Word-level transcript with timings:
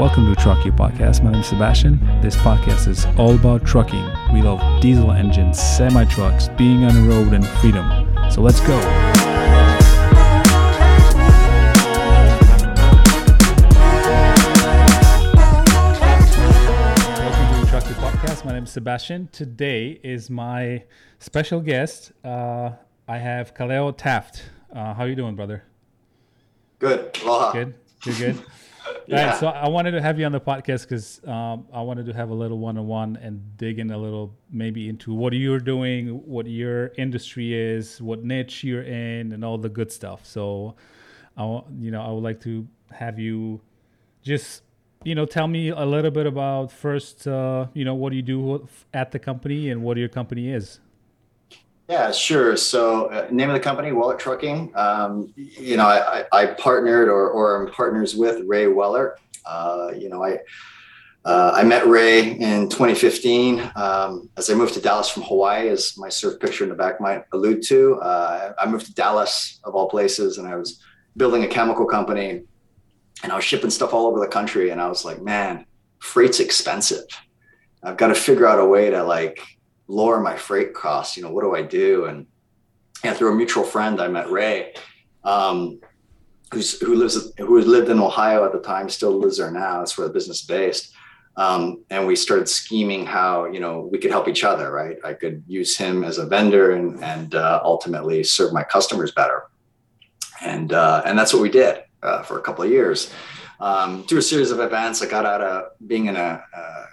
Welcome 0.00 0.34
to 0.34 0.40
Truck 0.40 0.64
You 0.64 0.72
Podcast. 0.72 1.22
My 1.22 1.30
name 1.30 1.42
is 1.42 1.48
Sebastian. 1.48 2.00
This 2.22 2.34
podcast 2.34 2.88
is 2.88 3.04
all 3.18 3.34
about 3.34 3.66
trucking. 3.66 4.02
We 4.32 4.40
love 4.40 4.80
diesel 4.80 5.12
engines, 5.12 5.60
semi 5.60 6.06
trucks, 6.06 6.48
being 6.48 6.84
on 6.84 6.94
the 6.94 7.02
road, 7.02 7.34
and 7.34 7.46
freedom. 7.46 7.86
So 8.30 8.40
let's 8.40 8.60
go. 8.60 8.78
Welcome 17.18 17.54
to 17.54 17.60
the 17.60 17.66
Truck 17.68 17.86
You 17.86 17.94
Podcast. 17.96 18.46
My 18.46 18.52
name 18.54 18.64
is 18.64 18.70
Sebastian. 18.70 19.28
Today 19.32 20.00
is 20.02 20.30
my 20.30 20.84
special 21.18 21.60
guest. 21.60 22.12
Uh, 22.24 22.70
I 23.06 23.18
have 23.18 23.52
Kaleo 23.52 23.94
Taft. 23.94 24.44
Uh, 24.74 24.94
how 24.94 25.04
you 25.04 25.14
doing, 25.14 25.36
brother? 25.36 25.64
Good. 26.78 27.18
Aloha. 27.22 27.52
Good. 27.52 27.74
You're 28.06 28.16
good. 28.16 28.42
Yeah. 29.06 29.30
Right, 29.30 29.40
so 29.40 29.48
I 29.48 29.68
wanted 29.68 29.92
to 29.92 30.02
have 30.02 30.18
you 30.18 30.26
on 30.26 30.32
the 30.32 30.40
podcast 30.40 30.82
because 30.82 31.20
um, 31.26 31.66
I 31.72 31.82
wanted 31.82 32.06
to 32.06 32.12
have 32.12 32.30
a 32.30 32.34
little 32.34 32.58
one-on-one 32.58 33.18
and 33.20 33.56
dig 33.56 33.78
in 33.78 33.90
a 33.90 33.98
little 33.98 34.34
maybe 34.50 34.88
into 34.88 35.12
what 35.12 35.32
you're 35.32 35.58
doing, 35.58 36.08
what 36.26 36.46
your 36.46 36.92
industry 36.96 37.54
is, 37.54 38.00
what 38.00 38.22
niche 38.22 38.62
you're 38.62 38.82
in, 38.82 39.32
and 39.32 39.44
all 39.44 39.58
the 39.58 39.68
good 39.68 39.90
stuff. 39.90 40.24
So, 40.24 40.76
I 41.36 41.62
you 41.78 41.90
know 41.90 42.02
I 42.02 42.10
would 42.10 42.22
like 42.22 42.40
to 42.42 42.66
have 42.92 43.18
you 43.18 43.60
just 44.22 44.62
you 45.04 45.14
know 45.14 45.26
tell 45.26 45.48
me 45.48 45.70
a 45.70 45.84
little 45.84 46.10
bit 46.10 46.26
about 46.26 46.70
first 46.70 47.26
uh, 47.26 47.66
you 47.74 47.84
know 47.84 47.94
what 47.94 48.10
do 48.10 48.16
you 48.16 48.22
do 48.22 48.68
at 48.92 49.12
the 49.12 49.18
company 49.18 49.70
and 49.70 49.82
what 49.82 49.96
your 49.96 50.08
company 50.08 50.50
is. 50.52 50.80
Yeah, 51.90 52.12
sure. 52.12 52.56
So, 52.56 53.06
uh, 53.06 53.26
name 53.32 53.50
of 53.50 53.54
the 53.54 53.60
company, 53.60 53.90
Weller 53.90 54.16
Trucking. 54.16 54.70
Um, 54.76 55.32
you 55.34 55.76
know, 55.76 55.88
I, 55.88 56.20
I, 56.20 56.24
I 56.32 56.46
partnered 56.46 57.08
or, 57.08 57.28
or 57.28 57.66
am 57.66 57.72
partners 57.72 58.14
with 58.14 58.44
Ray 58.46 58.68
Weller. 58.68 59.18
Uh, 59.44 59.90
you 59.98 60.08
know, 60.08 60.22
I 60.22 60.38
uh, 61.24 61.50
I 61.52 61.64
met 61.64 61.88
Ray 61.88 62.30
in 62.30 62.68
2015 62.68 63.72
um, 63.74 64.30
as 64.36 64.48
I 64.48 64.54
moved 64.54 64.74
to 64.74 64.80
Dallas 64.80 65.10
from 65.10 65.24
Hawaii, 65.24 65.68
as 65.68 65.98
my 65.98 66.08
surf 66.08 66.38
picture 66.38 66.62
in 66.62 66.70
the 66.70 66.76
back 66.76 67.00
might 67.00 67.24
allude 67.32 67.60
to. 67.64 67.96
Uh, 67.96 68.52
I 68.56 68.70
moved 68.70 68.86
to 68.86 68.94
Dallas 68.94 69.58
of 69.64 69.74
all 69.74 69.88
places, 69.90 70.38
and 70.38 70.46
I 70.46 70.54
was 70.54 70.80
building 71.16 71.42
a 71.42 71.48
chemical 71.48 71.86
company, 71.86 72.42
and 73.24 73.32
I 73.32 73.34
was 73.34 73.44
shipping 73.44 73.68
stuff 73.68 73.92
all 73.92 74.06
over 74.06 74.20
the 74.20 74.28
country. 74.28 74.70
And 74.70 74.80
I 74.80 74.86
was 74.86 75.04
like, 75.04 75.20
man, 75.22 75.66
freight's 75.98 76.38
expensive. 76.38 77.06
I've 77.82 77.96
got 77.96 78.08
to 78.08 78.14
figure 78.14 78.46
out 78.46 78.60
a 78.60 78.64
way 78.64 78.90
to 78.90 79.02
like 79.02 79.42
lower 79.90 80.20
my 80.20 80.36
freight 80.36 80.72
costs. 80.74 81.16
You 81.16 81.22
know, 81.22 81.30
what 81.30 81.42
do 81.42 81.54
I 81.54 81.62
do? 81.62 82.06
And 82.06 82.26
and 83.02 83.16
through 83.16 83.32
a 83.32 83.36
mutual 83.36 83.64
friend, 83.64 84.00
I 84.00 84.08
met 84.08 84.30
Ray, 84.30 84.74
um, 85.24 85.80
who's 86.52 86.80
who 86.80 86.94
lives 86.94 87.32
who 87.38 87.60
lived 87.60 87.88
in 87.88 87.98
Ohio 87.98 88.44
at 88.44 88.52
the 88.52 88.60
time, 88.60 88.88
still 88.88 89.12
lives 89.12 89.38
there 89.38 89.50
now. 89.50 89.78
That's 89.78 89.96
where 89.96 90.06
the 90.06 90.12
business 90.12 90.40
is 90.40 90.46
based. 90.46 90.92
Um, 91.36 91.84
and 91.90 92.06
we 92.06 92.16
started 92.16 92.48
scheming 92.48 93.06
how 93.06 93.46
you 93.46 93.60
know 93.60 93.88
we 93.90 93.98
could 93.98 94.10
help 94.10 94.28
each 94.28 94.44
other. 94.44 94.70
Right, 94.70 94.96
I 95.04 95.14
could 95.14 95.42
use 95.46 95.76
him 95.76 96.04
as 96.04 96.18
a 96.18 96.26
vendor 96.26 96.72
and 96.72 97.02
and 97.02 97.34
uh, 97.34 97.60
ultimately 97.64 98.22
serve 98.22 98.52
my 98.52 98.64
customers 98.64 99.12
better. 99.12 99.44
And 100.42 100.72
uh, 100.72 101.02
and 101.04 101.18
that's 101.18 101.32
what 101.32 101.42
we 101.42 101.50
did 101.50 101.82
uh, 102.02 102.22
for 102.22 102.38
a 102.38 102.42
couple 102.42 102.64
of 102.64 102.70
years. 102.70 103.12
Um, 103.60 104.04
through 104.04 104.20
a 104.20 104.22
series 104.22 104.50
of 104.50 104.60
events, 104.60 105.02
I 105.02 105.06
got 105.06 105.26
out 105.26 105.42
of 105.42 105.64
being 105.86 106.06
in 106.06 106.16
a, 106.16 106.42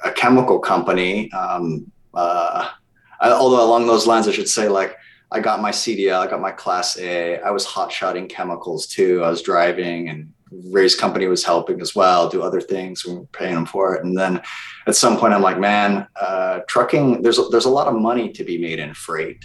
a, 0.03 0.09
a 0.09 0.11
chemical 0.11 0.59
company. 0.59 1.31
Um, 1.31 1.89
uh, 2.13 2.71
I, 3.21 3.31
although 3.31 3.63
along 3.63 3.87
those 3.87 4.07
lines, 4.07 4.27
I 4.27 4.31
should 4.31 4.49
say 4.49 4.67
like 4.67 4.97
I 5.31 5.39
got 5.39 5.61
my 5.61 5.71
CDL, 5.71 6.19
I 6.19 6.27
got 6.27 6.41
my 6.41 6.51
Class 6.51 6.97
A. 6.97 7.39
I 7.39 7.51
was 7.51 7.65
hot 7.65 7.91
shotting 7.91 8.27
chemicals 8.27 8.87
too. 8.87 9.23
I 9.23 9.29
was 9.29 9.41
driving, 9.41 10.09
and 10.09 10.31
Ray's 10.51 10.95
company 10.95 11.27
was 11.27 11.43
helping 11.43 11.81
as 11.81 11.95
well, 11.95 12.29
do 12.29 12.41
other 12.41 12.61
things. 12.61 13.05
We 13.05 13.15
were 13.15 13.25
paying 13.27 13.55
them 13.55 13.65
for 13.65 13.95
it. 13.95 14.05
And 14.05 14.17
then 14.17 14.41
at 14.87 14.95
some 14.95 15.17
point, 15.17 15.33
I'm 15.33 15.41
like, 15.41 15.59
man, 15.59 16.07
uh, 16.19 16.59
trucking. 16.67 17.21
There's 17.21 17.39
a, 17.39 17.43
there's 17.49 17.65
a 17.65 17.69
lot 17.69 17.87
of 17.87 17.95
money 17.95 18.31
to 18.31 18.43
be 18.43 18.57
made 18.57 18.79
in 18.79 18.93
freight, 18.93 19.43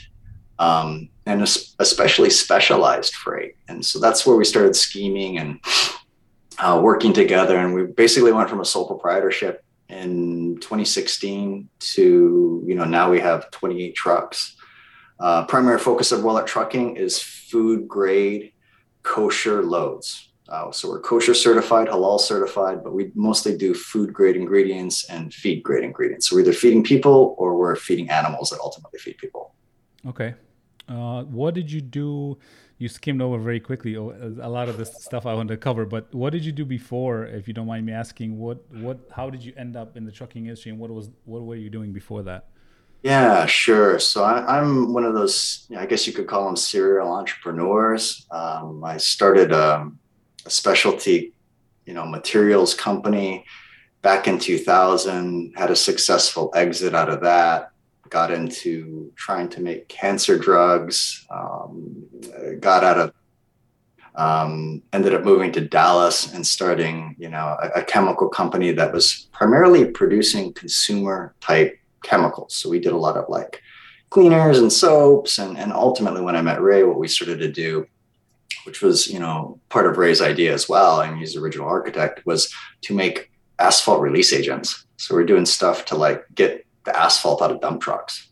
um, 0.60 1.08
and 1.26 1.42
especially 1.42 2.30
specialized 2.30 3.14
freight. 3.14 3.56
And 3.68 3.84
so 3.84 3.98
that's 3.98 4.24
where 4.24 4.36
we 4.36 4.44
started 4.44 4.76
scheming 4.76 5.38
and 5.38 5.58
uh, 6.58 6.80
working 6.82 7.12
together. 7.12 7.56
And 7.58 7.74
we 7.74 7.86
basically 7.86 8.32
went 8.32 8.48
from 8.48 8.60
a 8.60 8.64
sole 8.64 8.86
proprietorship 8.86 9.64
in 9.92 10.56
2016 10.60 11.68
to 11.78 12.64
you 12.66 12.74
know 12.74 12.84
now 12.84 13.10
we 13.10 13.20
have 13.20 13.50
28 13.50 13.94
trucks 13.94 14.56
uh, 15.22 15.44
primary 15.46 15.78
focus 15.78 16.10
of 16.10 16.24
Weller 16.24 16.42
Trucking 16.42 16.96
is 16.96 17.20
food 17.20 17.86
grade 17.86 18.52
kosher 19.04 19.62
loads. 19.62 20.30
Uh, 20.48 20.70
so 20.72 20.88
we're 20.88 21.00
kosher 21.00 21.32
certified, 21.32 21.86
halal 21.86 22.18
certified, 22.20 22.82
but 22.82 22.92
we 22.92 23.12
mostly 23.14 23.56
do 23.56 23.72
food 23.72 24.12
grade 24.12 24.34
ingredients 24.34 25.08
and 25.08 25.32
feed 25.32 25.62
grade 25.62 25.84
ingredients. 25.84 26.28
So 26.28 26.36
we're 26.36 26.42
either 26.42 26.52
feeding 26.52 26.82
people 26.82 27.36
or 27.38 27.56
we're 27.56 27.76
feeding 27.76 28.10
animals 28.10 28.50
that 28.50 28.58
ultimately 28.60 28.98
feed 28.98 29.16
people. 29.18 29.54
Okay. 30.06 30.34
Uh, 30.88 31.22
what 31.22 31.54
did 31.54 31.70
you 31.70 31.80
do? 31.80 32.36
You 32.82 32.88
skimmed 32.88 33.22
over 33.22 33.38
very 33.38 33.60
quickly 33.60 33.96
oh, 33.96 34.10
a 34.40 34.48
lot 34.48 34.68
of 34.68 34.76
the 34.76 34.84
stuff 34.84 35.24
I 35.24 35.34
wanted 35.34 35.54
to 35.54 35.56
cover, 35.56 35.86
but 35.86 36.12
what 36.12 36.30
did 36.30 36.44
you 36.44 36.50
do 36.50 36.64
before, 36.64 37.26
if 37.26 37.46
you 37.46 37.54
don't 37.54 37.68
mind 37.68 37.86
me 37.86 37.92
asking? 37.92 38.36
What, 38.36 38.58
what, 38.72 38.98
how 39.14 39.30
did 39.30 39.44
you 39.44 39.52
end 39.56 39.76
up 39.76 39.96
in 39.96 40.04
the 40.04 40.10
trucking 40.10 40.46
industry, 40.46 40.72
and 40.72 40.80
what 40.80 40.90
was, 40.90 41.08
what 41.24 41.42
were 41.42 41.54
you 41.54 41.70
doing 41.70 41.92
before 41.92 42.24
that? 42.24 42.48
Yeah, 43.02 43.46
sure. 43.46 43.98
So 43.98 44.24
I, 44.24 44.58
I'm 44.58 44.92
one 44.92 45.04
of 45.04 45.14
those, 45.14 45.66
I 45.76 45.86
guess 45.86 46.06
you 46.06 46.12
could 46.12 46.26
call 46.26 46.46
them 46.46 46.56
serial 46.56 47.12
entrepreneurs. 47.12 48.26
Um, 48.30 48.82
I 48.84 48.96
started 48.96 49.52
um, 49.52 49.98
a 50.46 50.50
specialty, 50.50 51.32
you 51.84 51.94
know, 51.94 52.06
materials 52.06 52.74
company 52.74 53.44
back 54.02 54.28
in 54.28 54.38
2000. 54.38 55.54
Had 55.56 55.70
a 55.70 55.76
successful 55.76 56.52
exit 56.54 56.94
out 56.94 57.10
of 57.10 57.20
that. 57.22 57.71
Got 58.12 58.30
into 58.30 59.10
trying 59.16 59.48
to 59.54 59.60
make 59.62 59.88
cancer 59.88 60.36
drugs. 60.38 61.26
Um, 61.30 62.04
got 62.60 62.84
out 62.84 62.98
of. 62.98 63.12
Um, 64.14 64.82
ended 64.92 65.14
up 65.14 65.24
moving 65.24 65.50
to 65.52 65.62
Dallas 65.62 66.34
and 66.34 66.46
starting, 66.46 67.16
you 67.18 67.30
know, 67.30 67.56
a, 67.62 67.80
a 67.80 67.82
chemical 67.82 68.28
company 68.28 68.70
that 68.72 68.92
was 68.92 69.28
primarily 69.32 69.86
producing 69.86 70.52
consumer 70.52 71.34
type 71.40 71.78
chemicals. 72.02 72.52
So 72.52 72.68
we 72.68 72.78
did 72.78 72.92
a 72.92 73.04
lot 73.06 73.16
of 73.16 73.24
like 73.30 73.62
cleaners 74.10 74.58
and 74.58 74.70
soaps. 74.70 75.38
And, 75.38 75.56
and 75.56 75.72
ultimately, 75.72 76.20
when 76.20 76.36
I 76.36 76.42
met 76.42 76.60
Ray, 76.60 76.82
what 76.82 76.98
we 76.98 77.08
started 77.08 77.38
to 77.38 77.50
do, 77.50 77.86
which 78.64 78.82
was, 78.82 79.08
you 79.08 79.18
know, 79.18 79.58
part 79.70 79.86
of 79.86 79.96
Ray's 79.96 80.20
idea 80.20 80.52
as 80.52 80.68
well, 80.68 81.00
and 81.00 81.16
he's 81.16 81.32
the 81.32 81.40
original 81.40 81.66
architect, 81.66 82.26
was 82.26 82.52
to 82.82 82.94
make 82.94 83.30
asphalt 83.58 84.02
release 84.02 84.34
agents. 84.34 84.84
So 84.98 85.14
we're 85.14 85.24
doing 85.32 85.46
stuff 85.46 85.86
to 85.86 85.96
like 85.96 86.26
get 86.34 86.66
the 86.84 86.98
asphalt 86.98 87.42
out 87.42 87.50
of 87.50 87.60
dump 87.60 87.82
trucks. 87.82 88.28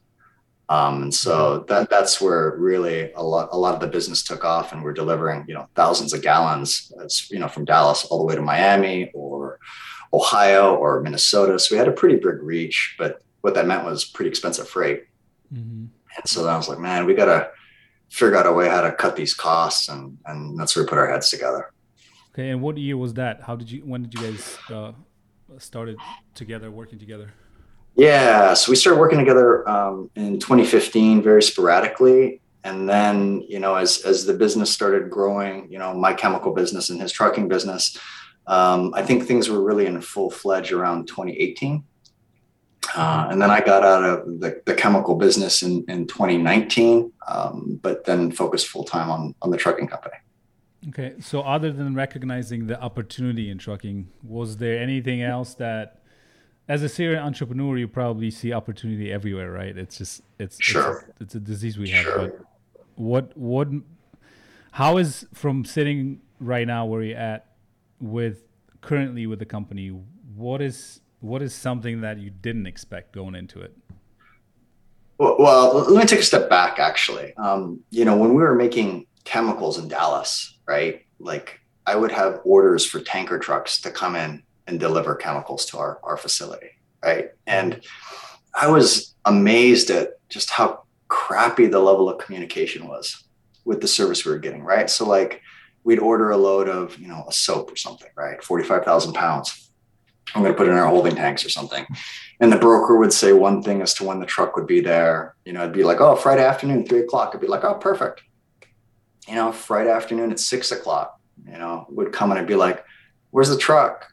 Um, 0.69 1.03
and 1.03 1.15
so 1.15 1.65
that 1.69 1.91
that's 1.91 2.21
where 2.21 2.55
really 2.57 3.13
a 3.15 3.23
lot 3.23 3.49
a 3.51 3.59
lot 3.59 3.75
of 3.75 3.81
the 3.81 3.89
business 3.89 4.23
took 4.23 4.45
off, 4.45 4.73
and 4.73 4.85
we're 4.85 4.93
delivering 4.93 5.45
you 5.49 5.55
know 5.55 5.69
thousands 5.75 6.13
of 6.13 6.23
gallons, 6.23 6.93
as 7.03 7.29
you 7.31 7.41
know, 7.41 7.49
from 7.49 7.65
Dallas 7.65 8.05
all 8.05 8.19
the 8.19 8.25
way 8.25 8.37
to 8.37 8.43
Miami 8.43 9.11
or 9.13 9.59
Ohio 10.13 10.77
or 10.77 11.01
Minnesota. 11.01 11.59
So 11.59 11.75
we 11.75 11.79
had 11.79 11.89
a 11.89 11.93
pretty 11.93 12.17
big 12.17 12.41
reach, 12.43 12.95
but 12.99 13.23
what 13.41 13.55
that 13.55 13.67
meant 13.67 13.85
was 13.85 14.05
pretty 14.05 14.29
expensive 14.29 14.69
freight. 14.69 15.05
Mm-hmm. 15.53 15.87
And 16.17 16.27
so 16.27 16.45
then 16.45 16.55
I 16.55 16.57
was 16.57 16.69
like, 16.69 16.79
man, 16.79 17.07
we 17.07 17.15
got 17.15 17.27
to 17.27 17.51
figure 18.09 18.37
out 18.37 18.47
a 18.47 18.53
way 18.53 18.69
how 18.69 18.81
to 18.81 18.93
cut 18.93 19.17
these 19.17 19.35
costs. 19.35 19.89
And, 19.89 20.19
and 20.27 20.59
that's 20.59 20.75
where 20.75 20.85
we 20.85 20.89
put 20.89 20.99
our 20.99 21.11
heads 21.11 21.31
together. 21.31 21.73
Okay. 22.33 22.51
And 22.51 22.61
what 22.61 22.77
year 22.77 22.97
was 22.97 23.15
that? 23.15 23.43
How 23.43 23.57
did 23.57 23.71
you, 23.71 23.81
when 23.81 24.03
did 24.03 24.15
you 24.15 24.21
guys 24.21 24.59
uh, 24.69 24.93
started 25.59 25.97
together, 26.35 26.71
working 26.71 26.99
together? 26.99 27.33
Yeah. 27.97 28.55
So 28.55 28.71
we 28.71 28.77
started 28.77 28.99
working 28.99 29.19
together 29.19 29.69
um, 29.69 30.11
in 30.15 30.39
2015, 30.39 31.23
very 31.23 31.43
sporadically. 31.43 32.41
And 32.63 32.89
then, 32.89 33.43
you 33.49 33.59
know, 33.59 33.75
as, 33.75 34.03
as 34.03 34.27
the 34.27 34.35
business 34.35 34.71
started 34.71 35.11
growing, 35.11 35.71
you 35.71 35.79
know, 35.79 35.95
my 35.95 36.13
chemical 36.13 36.53
business 36.53 36.91
and 36.91 37.01
his 37.01 37.13
trucking 37.13 37.49
business, 37.49 37.97
um, 38.47 38.93
I 38.95 39.03
think 39.03 39.25
things 39.25 39.49
were 39.49 39.63
really 39.63 39.87
in 39.87 40.01
full 40.01 40.31
fledged 40.31 40.73
around 40.73 41.09
2018. 41.09 41.85
Uh, 42.97 43.29
and 43.31 43.41
then 43.41 43.51
I 43.51 43.61
got 43.61 43.85
out 43.85 44.05
of 44.05 44.41
the, 44.41 44.61
the 44.67 44.75
chemical 44.75 45.15
business 45.15 45.63
in, 45.63 45.85
in 45.89 46.07
2019, 46.07 47.13
um, 47.29 47.79
but 47.83 48.05
then 48.05 48.33
focused 48.33 48.67
full 48.69 48.85
time 48.85 49.11
on, 49.11 49.35
on 49.43 49.51
the 49.51 49.57
trucking 49.57 49.87
company. 49.87 50.17
Okay. 50.89 51.15
So, 51.21 51.43
other 51.43 51.73
than 51.73 51.95
recognizing 51.95 52.67
the 52.67 52.81
opportunity 52.81 53.51
in 53.51 53.59
trucking, 53.59 54.09
was 54.23 54.57
there 54.57 54.79
anything 54.79 55.23
else 55.23 55.55
that, 55.55 56.00
as 56.69 56.83
a 56.83 56.89
serial 56.89 57.23
entrepreneur, 57.25 57.77
you 57.77 57.89
probably 57.89 58.31
see 58.31 58.53
opportunity 58.53 59.13
everywhere, 59.13 59.51
right? 59.51 59.77
It's 59.77 59.99
just, 59.99 60.23
it's, 60.39 60.63
sure. 60.63 61.07
it's, 61.21 61.21
a, 61.21 61.23
it's 61.25 61.35
a 61.35 61.41
disease 61.41 61.79
we 61.79 61.91
have. 61.91 62.05
Sure. 62.05 62.19
But 62.19 62.41
what, 62.95 63.37
what, 63.37 63.69
how 64.73 64.99
is 64.99 65.27
from 65.35 65.65
sitting 65.65 66.21
right 66.39 66.67
now 66.67 66.87
where 66.87 67.03
you're 67.03 67.19
at 67.19 67.47
with 68.01 68.45
currently 68.81 69.27
with 69.27 69.41
the 69.41 69.47
company, 69.47 69.89
what 70.37 70.63
is, 70.63 71.01
what 71.21 71.43
is 71.43 71.55
something 71.55 72.03
that 72.03 72.19
you 72.19 72.31
didn't 72.31 72.67
expect 72.67 73.13
going 73.13 73.35
into 73.35 73.61
it? 73.61 73.77
Well, 75.19 75.37
well 75.39 75.75
let 75.75 76.01
me 76.01 76.07
take 76.07 76.21
a 76.21 76.25
step 76.25 76.49
back. 76.49 76.79
Actually, 76.79 77.35
um, 77.37 77.81
you 77.91 78.05
know, 78.05 78.17
when 78.17 78.31
we 78.31 78.43
were 78.43 78.55
making 78.55 79.07
chemicals 79.25 79.79
in 79.79 79.89
Dallas, 79.89 80.59
right? 80.67 81.05
Like, 81.19 81.61
I 81.87 81.97
would 81.97 82.13
have 82.13 82.41
orders 82.45 82.87
for 82.87 83.01
tanker 83.01 83.39
trucks 83.39 83.81
to 83.83 83.91
come 83.91 84.15
in 84.17 84.43
and 84.67 84.79
deliver 84.79 85.15
chemicals 85.15 85.67
to 85.67 85.79
our, 85.79 85.99
our 86.03 86.17
facility. 86.17 86.71
Right. 87.03 87.31
And 87.47 87.81
I 88.55 88.69
was 88.69 89.15
amazed 89.25 89.91
at 89.91 90.19
just 90.29 90.51
how 90.51 90.85
crappy 91.09 91.67
the 91.67 91.79
level 91.79 92.09
of 92.09 92.19
communication 92.19 92.87
was 92.87 93.25
with 93.65 93.81
the 93.81 93.89
service 93.89 94.25
we 94.25 94.33
were 94.33 94.39
getting. 94.39 94.63
Right. 94.63 94.89
So, 94.89 95.07
like, 95.07 95.43
we'd 95.85 95.99
order 95.99 96.31
a 96.31 96.37
load 96.37 96.69
of, 96.69 96.99
you 96.99 97.09
know, 97.09 97.25
a 97.29 97.33
soap 97.33 97.73
or 97.73 97.77
something, 97.77 98.11
right? 98.17 98.43
45,000 98.43 99.13
pounds. 99.13 99.71
I'm 100.35 100.43
going 100.43 100.53
to 100.53 100.59
put 100.59 100.69
in 100.69 100.75
our 100.75 100.87
holding 100.87 101.17
tanks 101.17 101.45
or 101.45 101.49
something. 101.49 101.87
And 102.39 102.53
the 102.53 102.59
broker 102.59 102.97
would 102.97 103.13
say 103.13 103.33
one 103.33 103.63
thing 103.63 103.83
as 103.83 103.95
to 103.95 104.05
when 104.05 104.21
the 104.21 104.27
truck 104.27 104.57
would 104.57 104.67
be 104.67 104.81
there. 104.81 105.35
You 105.45 105.53
know, 105.53 105.63
it'd 105.63 105.75
be 105.75 105.83
like, 105.83 106.01
oh, 106.01 106.15
Friday 106.15 106.45
afternoon, 106.45 106.87
three 106.87 107.01
o'clock. 107.01 107.33
I'd 107.35 107.41
be 107.41 107.47
like, 107.47 107.65
oh, 107.65 107.75
perfect. 107.75 108.23
You 109.27 109.35
know, 109.35 109.53
Friday 109.53 109.91
afternoon 109.91 110.31
at 110.31 110.41
six 110.41 110.71
o'clock, 110.71 111.21
you 111.45 111.59
know, 111.59 111.87
would 111.91 112.13
come 112.13 112.31
and 112.31 112.39
I'd 112.39 112.47
be 112.47 112.55
like, 112.55 112.85
where's 113.31 113.49
the 113.49 113.59
truck? 113.59 114.10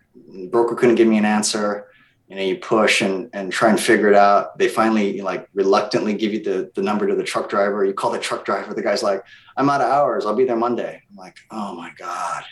Broker 0.49 0.75
couldn't 0.75 0.95
give 0.95 1.07
me 1.07 1.17
an 1.17 1.25
answer. 1.25 1.87
You 2.27 2.35
know 2.35 2.41
you 2.41 2.57
push 2.57 3.01
and 3.01 3.29
and 3.33 3.51
try 3.51 3.69
and 3.69 3.79
figure 3.79 4.09
it 4.09 4.15
out. 4.15 4.57
They 4.57 4.67
finally 4.67 5.21
like 5.21 5.47
reluctantly 5.53 6.13
give 6.13 6.33
you 6.33 6.43
the 6.43 6.71
the 6.75 6.81
number 6.81 7.07
to 7.07 7.15
the 7.15 7.23
truck 7.23 7.49
driver. 7.49 7.85
You 7.85 7.93
call 7.93 8.11
the 8.11 8.19
truck 8.19 8.43
driver. 8.43 8.73
The 8.73 8.81
guy's 8.81 9.03
like 9.03 9.23
i'm 9.55 9.69
out 9.69 9.81
of 9.81 9.89
hours. 9.89 10.25
I'll 10.25 10.35
be 10.35 10.43
there 10.43 10.57
monday. 10.57 11.01
I'm 11.09 11.15
like 11.15 11.37
oh 11.51 11.73
my 11.73 11.91
god. 11.97 12.43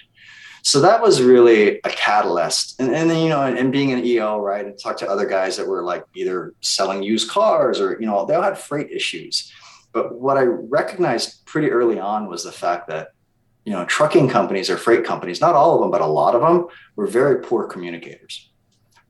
So 0.62 0.80
that 0.82 1.02
was 1.02 1.22
really 1.22 1.80
a 1.84 1.90
catalyst. 1.90 2.80
And, 2.80 2.96
and 2.96 3.10
then 3.10 3.22
you 3.22 3.30
know 3.30 3.42
and, 3.42 3.58
and 3.58 3.70
being 3.70 3.92
an 3.92 4.06
eo 4.06 4.40
right 4.40 4.66
and 4.66 4.80
talk 4.80 4.98
to 4.98 5.10
other 5.10 5.26
guys 5.26 5.58
that 5.58 5.68
were 5.68 5.84
like 5.84 6.06
either 6.16 6.54
selling 6.62 7.04
used 7.04 7.30
cars 7.30 7.82
or 7.82 7.98
you 8.00 8.06
know 8.06 8.26
they 8.26 8.36
all 8.36 8.44
had 8.44 8.58
freight 8.58 8.92
issues. 8.92 9.52
But 9.92 10.16
what 10.16 10.38
i 10.38 10.44
recognized 10.44 11.46
pretty 11.46 11.70
early 11.70 12.00
on 12.00 12.28
was 12.28 12.46
the 12.46 12.52
fact 12.54 12.88
that 12.88 13.10
you 13.66 13.74
know 13.74 13.84
trucking 13.86 14.30
companies 14.30 14.70
or 14.70 14.78
freight 14.78 15.04
companies 15.04 15.42
not 15.42 15.56
all 15.56 15.76
of 15.76 15.82
them 15.82 15.92
but 15.92 16.02
a 16.02 16.06
lot 16.06 16.36
of 16.36 16.42
them 16.42 16.68
were 16.96 17.08
very 17.08 17.42
poor 17.42 17.68
communicators 17.68 18.50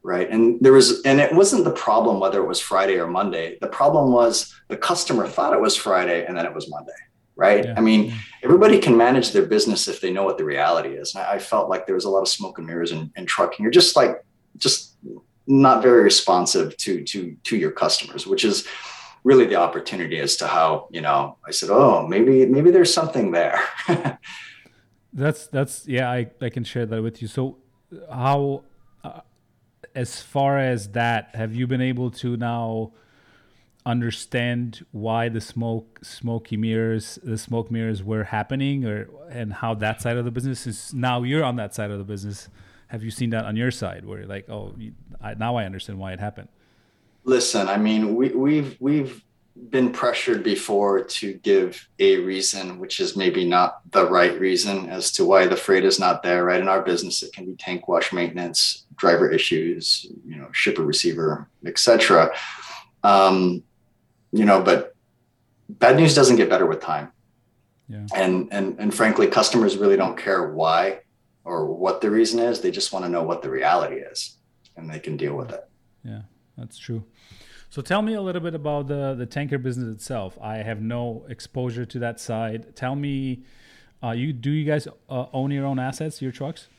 right? 0.05 0.29
And 0.29 0.59
there 0.61 0.71
was 0.71 1.01
and 1.01 1.19
it 1.19 1.33
wasn't 1.33 1.63
the 1.63 1.71
problem 1.71 2.19
whether 2.19 2.39
it 2.39 2.47
was 2.47 2.59
friday 2.59 2.99
or 2.99 3.07
monday. 3.07 3.57
The 3.59 3.67
problem 3.67 4.11
was 4.11 4.53
the 4.67 4.77
customer 4.77 5.27
thought 5.27 5.53
it 5.53 5.59
was 5.59 5.75
friday 5.75 6.25
and 6.25 6.37
then 6.37 6.45
it 6.45 6.53
was 6.53 6.69
monday 6.69 6.91
right? 7.37 7.65
Yeah. 7.65 7.73
i 7.75 7.81
mean 7.81 8.13
everybody 8.43 8.77
can 8.79 8.95
manage 8.95 9.31
their 9.31 9.45
business 9.45 9.89
if 9.89 9.99
they 9.99 10.09
know 10.09 10.23
what 10.23 10.37
the 10.37 10.45
reality 10.45 10.89
is. 10.89 11.15
And 11.15 11.23
i 11.25 11.39
felt 11.39 11.69
like 11.69 11.85
there 11.85 11.95
was 11.95 12.05
a 12.05 12.09
lot 12.09 12.21
of 12.21 12.29
smoke 12.29 12.59
and 12.59 12.67
mirrors 12.67 12.91
in, 12.91 13.11
in 13.17 13.25
trucking. 13.25 13.63
You're 13.63 13.71
just 13.71 13.95
like 13.95 14.23
just 14.57 14.95
not 15.47 15.81
very 15.81 16.03
responsive 16.03 16.77
to 16.77 17.03
to 17.03 17.35
to 17.43 17.57
your 17.57 17.71
customers 17.71 18.25
which 18.25 18.45
is 18.45 18.67
really 19.23 19.45
the 19.45 19.55
opportunity 19.55 20.19
as 20.19 20.37
to 20.37 20.47
how 20.47 20.87
you 20.91 21.01
know 21.01 21.37
i 21.45 21.51
said 21.51 21.69
oh 21.69 22.07
maybe 22.07 22.45
maybe 22.47 22.71
there's 22.71 22.91
something 22.91 23.31
there 23.31 23.59
that's 25.15 25.47
that's 25.47 25.87
yeah 25.87 26.11
i 26.11 26.29
i 26.41 26.49
can 26.49 26.63
share 26.63 26.85
that 26.85 27.01
with 27.01 27.21
you. 27.21 27.27
So 27.27 27.57
how 28.11 28.63
uh, 29.03 29.21
as 29.95 30.21
far 30.21 30.59
as 30.59 30.89
that, 30.89 31.33
have 31.35 31.55
you 31.55 31.65
been 31.67 31.81
able 31.81 32.11
to 32.11 32.35
now 32.35 32.91
understand 33.85 34.83
why 34.91 35.29
the 35.29 35.39
smoke 35.39 35.99
smoky 36.01 36.57
mirrors 36.57 37.19
the 37.23 37.37
smoke 37.37 37.69
mirrors 37.69 38.03
were 38.03 38.23
happening 38.23 38.83
or 38.83 39.07
and 39.29 39.53
how 39.53 39.75
that 39.75 40.01
side 40.01 40.17
of 40.17 40.25
the 40.25 40.31
business 40.31 40.65
is 40.65 40.93
now 40.93 41.21
you're 41.21 41.43
on 41.43 41.55
that 41.55 41.73
side 41.73 41.91
of 41.91 41.97
the 41.97 42.03
business. 42.03 42.49
Have 42.87 43.03
you 43.03 43.11
seen 43.11 43.31
that 43.31 43.45
on 43.45 43.55
your 43.55 43.71
side 43.71 44.05
where 44.05 44.19
you're 44.19 44.27
like 44.27 44.49
oh 44.49 44.75
I, 45.21 45.33
now 45.35 45.55
i 45.55 45.65
understand 45.65 45.99
why 45.99 46.13
it 46.13 46.19
happened? 46.19 46.49
Listen 47.23 47.67
i 47.67 47.77
mean 47.77 48.15
we, 48.15 48.29
we've 48.29 48.75
we've 48.79 49.23
been 49.69 49.91
pressured 49.91 50.43
before 50.43 51.03
to 51.03 51.33
give 51.33 51.87
a 51.99 52.17
reason, 52.17 52.77
which 52.79 52.99
is 52.99 53.15
maybe 53.15 53.45
not 53.45 53.79
the 53.91 54.07
right 54.09 54.37
reason 54.39 54.89
as 54.89 55.11
to 55.13 55.25
why 55.25 55.47
the 55.47 55.55
freight 55.55 55.85
is 55.85 55.99
not 55.99 56.23
there. 56.23 56.43
Right 56.45 56.59
in 56.59 56.67
our 56.67 56.81
business, 56.81 57.23
it 57.23 57.33
can 57.33 57.45
be 57.45 57.55
tank 57.55 57.87
wash 57.87 58.11
maintenance, 58.11 58.85
driver 58.95 59.29
issues, 59.29 60.05
you 60.25 60.35
know, 60.35 60.49
shipper 60.51 60.83
receiver, 60.83 61.49
etc. 61.65 62.31
Um, 63.03 63.63
you 64.31 64.45
know, 64.45 64.61
but 64.61 64.95
bad 65.69 65.95
news 65.95 66.13
doesn't 66.13 66.35
get 66.35 66.49
better 66.49 66.65
with 66.65 66.81
time. 66.81 67.11
Yeah. 67.87 68.05
And 68.13 68.49
and 68.51 68.77
and 68.79 68.93
frankly, 68.93 69.27
customers 69.27 69.77
really 69.77 69.97
don't 69.97 70.17
care 70.17 70.51
why 70.51 70.99
or 71.43 71.65
what 71.65 72.01
the 72.01 72.11
reason 72.11 72.39
is. 72.39 72.59
They 72.59 72.71
just 72.71 72.91
want 72.91 73.05
to 73.05 73.09
know 73.09 73.23
what 73.23 73.41
the 73.41 73.49
reality 73.49 73.97
is, 73.97 74.35
and 74.75 74.89
they 74.89 74.99
can 74.99 75.15
deal 75.15 75.35
with 75.35 75.51
it. 75.51 75.63
Yeah, 76.03 76.23
that's 76.57 76.77
true. 76.77 77.03
So 77.75 77.81
tell 77.81 78.01
me 78.01 78.13
a 78.13 78.21
little 78.21 78.39
bit 78.39 78.55
about 78.55 78.87
the 78.87 79.15
the 79.15 79.25
tanker 79.25 79.57
business 79.57 79.93
itself. 79.93 80.37
I 80.41 80.59
have 80.59 80.79
no 80.79 81.25
exposure 81.27 81.85
to 81.85 81.99
that 81.99 82.21
side. 82.21 82.73
Tell 82.73 82.95
me, 82.95 83.43
uh, 84.01 84.11
you 84.11 84.31
do 84.31 84.49
you 84.49 84.63
guys 84.63 84.87
uh, 85.09 85.25
own 85.33 85.51
your 85.51 85.65
own 85.65 85.77
assets, 85.77 86.21
your 86.21 86.31
trucks? 86.31 86.69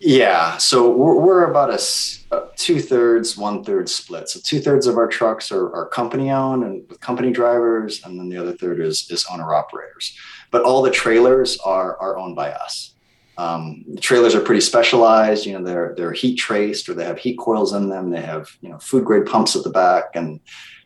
Yeah, 0.00 0.56
so 0.56 0.90
we're, 0.90 1.14
we're 1.14 1.44
about 1.44 1.70
a, 1.70 2.48
two 2.56 2.80
thirds, 2.80 3.36
one 3.36 3.62
third 3.62 3.88
split. 3.88 4.28
So 4.28 4.40
two 4.42 4.58
thirds 4.58 4.88
of 4.88 4.96
our 4.96 5.06
trucks 5.06 5.52
are, 5.52 5.72
are 5.72 5.86
company 5.86 6.32
owned 6.32 6.64
and 6.64 6.88
with 6.88 6.98
company 6.98 7.30
drivers, 7.30 8.04
and 8.04 8.18
then 8.18 8.28
the 8.28 8.36
other 8.36 8.56
third 8.56 8.80
is 8.80 9.08
is 9.12 9.26
owner 9.30 9.54
operators. 9.54 10.18
But 10.50 10.62
all 10.62 10.82
the 10.82 10.90
trailers 10.90 11.56
are 11.58 11.96
are 11.98 12.18
owned 12.18 12.34
by 12.34 12.50
us. 12.50 12.94
Um, 13.38 13.84
the 13.94 14.00
trailers 14.00 14.34
are 14.34 14.40
pretty 14.40 14.60
specialized. 14.60 15.46
You 15.46 15.56
know, 15.56 15.64
they're 15.64 15.94
they're 15.96 16.12
heat 16.12 16.34
traced 16.36 16.88
or 16.88 16.94
they 16.94 17.04
have 17.04 17.18
heat 17.18 17.38
coils 17.38 17.72
in 17.72 17.88
them. 17.88 18.10
They 18.10 18.20
have 18.20 18.50
you 18.60 18.68
know 18.68 18.78
food 18.78 19.04
grade 19.04 19.26
pumps 19.26 19.54
at 19.54 19.62
the 19.62 19.70
back, 19.70 20.04
and 20.14 20.40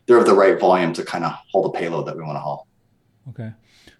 they're 0.05 0.19
of 0.19 0.27
the 0.27 0.35
right 0.35 0.59
volume 0.59 0.93
to 0.93 1.03
kind 1.03 1.25
of 1.25 1.33
haul 1.51 1.63
the 1.63 1.77
payload 1.77 2.05
that 2.05 2.15
we 2.15 2.23
want 2.23 2.35
to 2.35 2.39
haul. 2.39 2.67
Okay. 3.29 3.51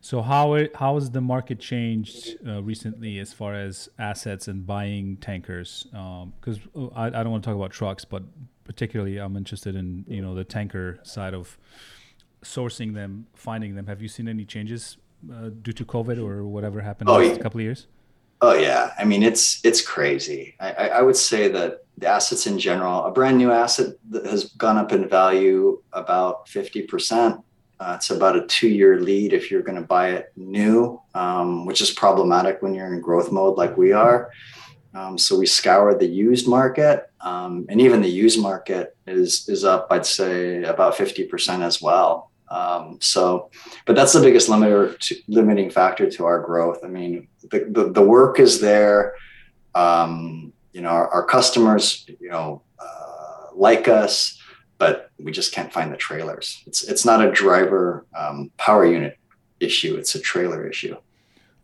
So 0.02 0.22
how 0.22 0.54
it, 0.56 0.76
how 0.76 0.96
has 0.96 1.10
the 1.10 1.22
market 1.22 1.60
changed 1.60 2.36
uh, 2.46 2.62
recently 2.62 3.20
as 3.20 3.32
far 3.34 3.56
as 3.56 3.90
assets 3.98 4.50
and 4.50 4.68
buying 4.68 5.18
tankers? 5.18 5.88
Because 5.90 6.60
um, 6.76 6.92
I, 6.94 7.08
I 7.08 7.10
don't 7.10 7.32
want 7.32 7.44
to 7.44 7.50
talk 7.50 7.56
about 7.56 7.72
trucks, 7.72 8.06
but 8.06 8.22
particularly 8.66 9.18
I'm 9.18 9.36
interested 9.36 9.76
in 9.76 10.06
you 10.08 10.22
know 10.22 10.36
the 10.36 10.44
tanker 10.44 11.00
side 11.04 11.34
of 11.34 11.58
sourcing 12.44 12.94
them, 12.94 13.28
finding 13.34 13.76
them. 13.76 13.88
Have 13.88 14.02
you 14.02 14.08
seen 14.08 14.28
any 14.28 14.46
changes 14.46 14.98
uh, 15.32 15.50
due 15.62 15.72
to 15.72 15.86
COVID 15.86 16.22
or 16.24 16.46
whatever 16.46 16.82
happened 16.82 17.10
oh, 17.10 17.16
in 17.16 17.22
the 17.22 17.28
last 17.30 17.38
yeah. 17.38 17.44
couple 17.44 17.60
of 17.62 17.64
years? 17.64 17.88
Oh 18.46 18.56
yeah, 18.56 18.92
I 19.00 19.06
mean 19.06 19.24
it's 19.24 19.64
it's 19.64 19.82
crazy. 19.82 20.56
I, 20.60 20.90
I 21.00 21.02
would 21.02 21.16
say 21.16 21.48
that 21.48 21.86
the 21.98 22.08
assets 22.08 22.46
in 22.46 22.60
general, 22.60 23.06
a 23.06 23.12
brand 23.12 23.38
new 23.38 23.52
asset 23.52 23.96
that 24.10 24.26
has 24.26 24.52
gone 24.64 24.78
up 24.78 24.92
in 24.92 25.08
value 25.08 25.82
about 25.94 26.50
fifty 26.50 26.82
percent. 26.82 27.40
Uh, 27.80 27.94
it's 27.96 28.10
about 28.10 28.36
a 28.36 28.46
two-year 28.48 29.00
lead 29.00 29.32
if 29.32 29.50
you're 29.50 29.62
going 29.62 29.80
to 29.82 29.88
buy 29.88 30.10
it 30.10 30.34
new, 30.36 31.02
um, 31.16 31.66
which 31.66 31.80
is 31.80 31.92
problematic 31.92 32.62
when 32.62 32.74
you're 32.74 32.94
in 32.94 33.00
growth 33.00 33.32
mode 33.32 33.58
like 33.58 33.78
we 33.78 33.94
are. 33.94 34.30
Um, 34.94 35.18
so 35.18 35.40
we 35.40 35.46
scoured 35.46 36.00
the 36.00 36.06
used 36.06 36.46
market, 36.46 37.10
um, 37.22 37.66
and 37.70 37.80
even 37.80 38.02
the 38.02 38.10
used 38.10 38.42
market 38.42 38.98
is 39.08 39.48
is 39.48 39.64
up. 39.64 39.88
I'd 39.90 40.06
say 40.06 40.64
about 40.64 40.98
fifty 40.98 41.24
percent 41.24 41.64
as 41.64 41.82
well. 41.82 42.33
Um, 42.54 43.00
so, 43.02 43.50
but 43.88 43.96
that's 43.96 44.14
the 44.14 44.22
biggest 44.22 44.48
limiter 44.48 44.98
to, 45.00 45.16
limiting 45.28 45.72
factor 45.72 46.08
to 46.12 46.26
our 46.26 46.40
growth. 46.40 46.80
I 46.84 46.88
mean, 46.88 47.28
the, 47.50 47.66
the, 47.68 47.92
the 47.92 48.02
work 48.04 48.40
is 48.40 48.62
there. 48.62 49.16
Um, 49.74 50.54
you 50.72 50.82
know, 50.82 50.90
our, 50.90 51.08
our 51.10 51.26
customers, 51.26 52.06
you 52.20 52.30
know, 52.30 52.62
uh, 52.78 53.48
like 53.56 53.88
us, 53.88 54.40
but 54.78 55.10
we 55.18 55.32
just 55.32 55.52
can't 55.52 55.74
find 55.74 55.92
the 55.92 55.98
trailers. 55.98 56.64
It's 56.68 56.84
it's 56.84 57.06
not 57.06 57.26
a 57.26 57.32
driver 57.32 58.06
um, 58.16 58.52
power 58.58 58.86
unit 58.86 59.18
issue; 59.60 59.96
it's 59.96 60.14
a 60.14 60.20
trailer 60.20 60.68
issue. 60.68 60.96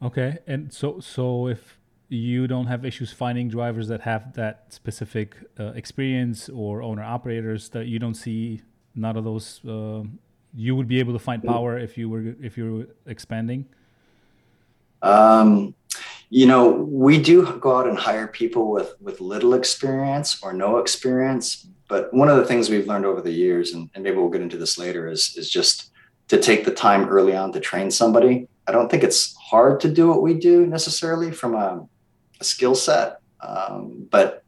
Okay, 0.01 0.39
and 0.47 0.73
so 0.73 0.99
so 0.99 1.47
if 1.47 1.77
you 2.07 2.47
don't 2.47 2.65
have 2.65 2.83
issues 2.83 3.11
finding 3.11 3.47
drivers 3.47 3.87
that 3.89 4.01
have 4.01 4.33
that 4.33 4.65
specific 4.69 5.35
uh, 5.59 5.65
experience 5.75 6.49
or 6.49 6.81
owner 6.81 7.03
operators 7.03 7.69
that 7.69 7.85
you 7.85 7.99
don't 7.99 8.15
see 8.15 8.61
none 8.95 9.15
of 9.15 9.23
those 9.23 9.63
uh, 9.65 10.01
you 10.53 10.75
would 10.75 10.87
be 10.87 10.99
able 10.99 11.13
to 11.13 11.19
find 11.19 11.43
power 11.43 11.77
if 11.77 11.97
you 11.97 12.09
were 12.09 12.35
if 12.41 12.57
you 12.57 12.73
were 12.73 13.11
expanding? 13.11 13.65
Um, 15.01 15.75
you 16.29 16.45
know 16.45 16.69
we 16.69 17.21
do 17.21 17.57
go 17.59 17.77
out 17.77 17.87
and 17.87 17.97
hire 17.97 18.27
people 18.27 18.71
with 18.71 18.93
with 19.01 19.19
little 19.19 19.53
experience 19.53 20.41
or 20.43 20.53
no 20.53 20.77
experience 20.77 21.67
but 21.87 22.13
one 22.13 22.29
of 22.29 22.37
the 22.37 22.45
things 22.45 22.69
we've 22.69 22.85
learned 22.85 23.05
over 23.05 23.19
the 23.19 23.31
years 23.31 23.73
and, 23.73 23.89
and 23.95 24.03
maybe 24.03 24.15
we'll 24.15 24.29
get 24.29 24.41
into 24.41 24.57
this 24.57 24.77
later 24.77 25.07
is 25.07 25.35
is 25.35 25.49
just 25.49 25.91
to 26.27 26.39
take 26.39 26.63
the 26.63 26.71
time 26.71 27.09
early 27.09 27.35
on 27.35 27.51
to 27.51 27.59
train 27.59 27.89
somebody. 27.89 28.47
I 28.67 28.71
don't 28.71 28.89
think 28.89 29.03
it's 29.03 29.35
hard 29.37 29.79
to 29.79 29.89
do 29.89 30.07
what 30.07 30.21
we 30.21 30.35
do 30.35 30.67
necessarily 30.67 31.31
from 31.31 31.55
a, 31.55 31.87
a 32.39 32.43
skill 32.43 32.75
set 32.75 33.19
um, 33.41 34.07
but 34.11 34.43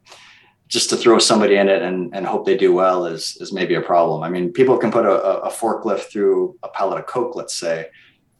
just 0.71 0.89
to 0.89 0.95
throw 0.95 1.19
somebody 1.19 1.57
in 1.57 1.67
it 1.67 1.81
and, 1.81 2.15
and 2.15 2.25
hope 2.25 2.45
they 2.45 2.55
do 2.55 2.73
well 2.73 3.05
is, 3.05 3.37
is 3.41 3.51
maybe 3.51 3.75
a 3.75 3.81
problem. 3.81 4.23
I 4.23 4.29
mean, 4.29 4.53
people 4.53 4.77
can 4.77 4.89
put 4.89 5.05
a, 5.05 5.41
a 5.41 5.51
forklift 5.51 6.09
through 6.09 6.57
a 6.63 6.69
pallet 6.69 6.97
of 6.97 7.07
Coke, 7.07 7.35
let's 7.35 7.53
say, 7.53 7.87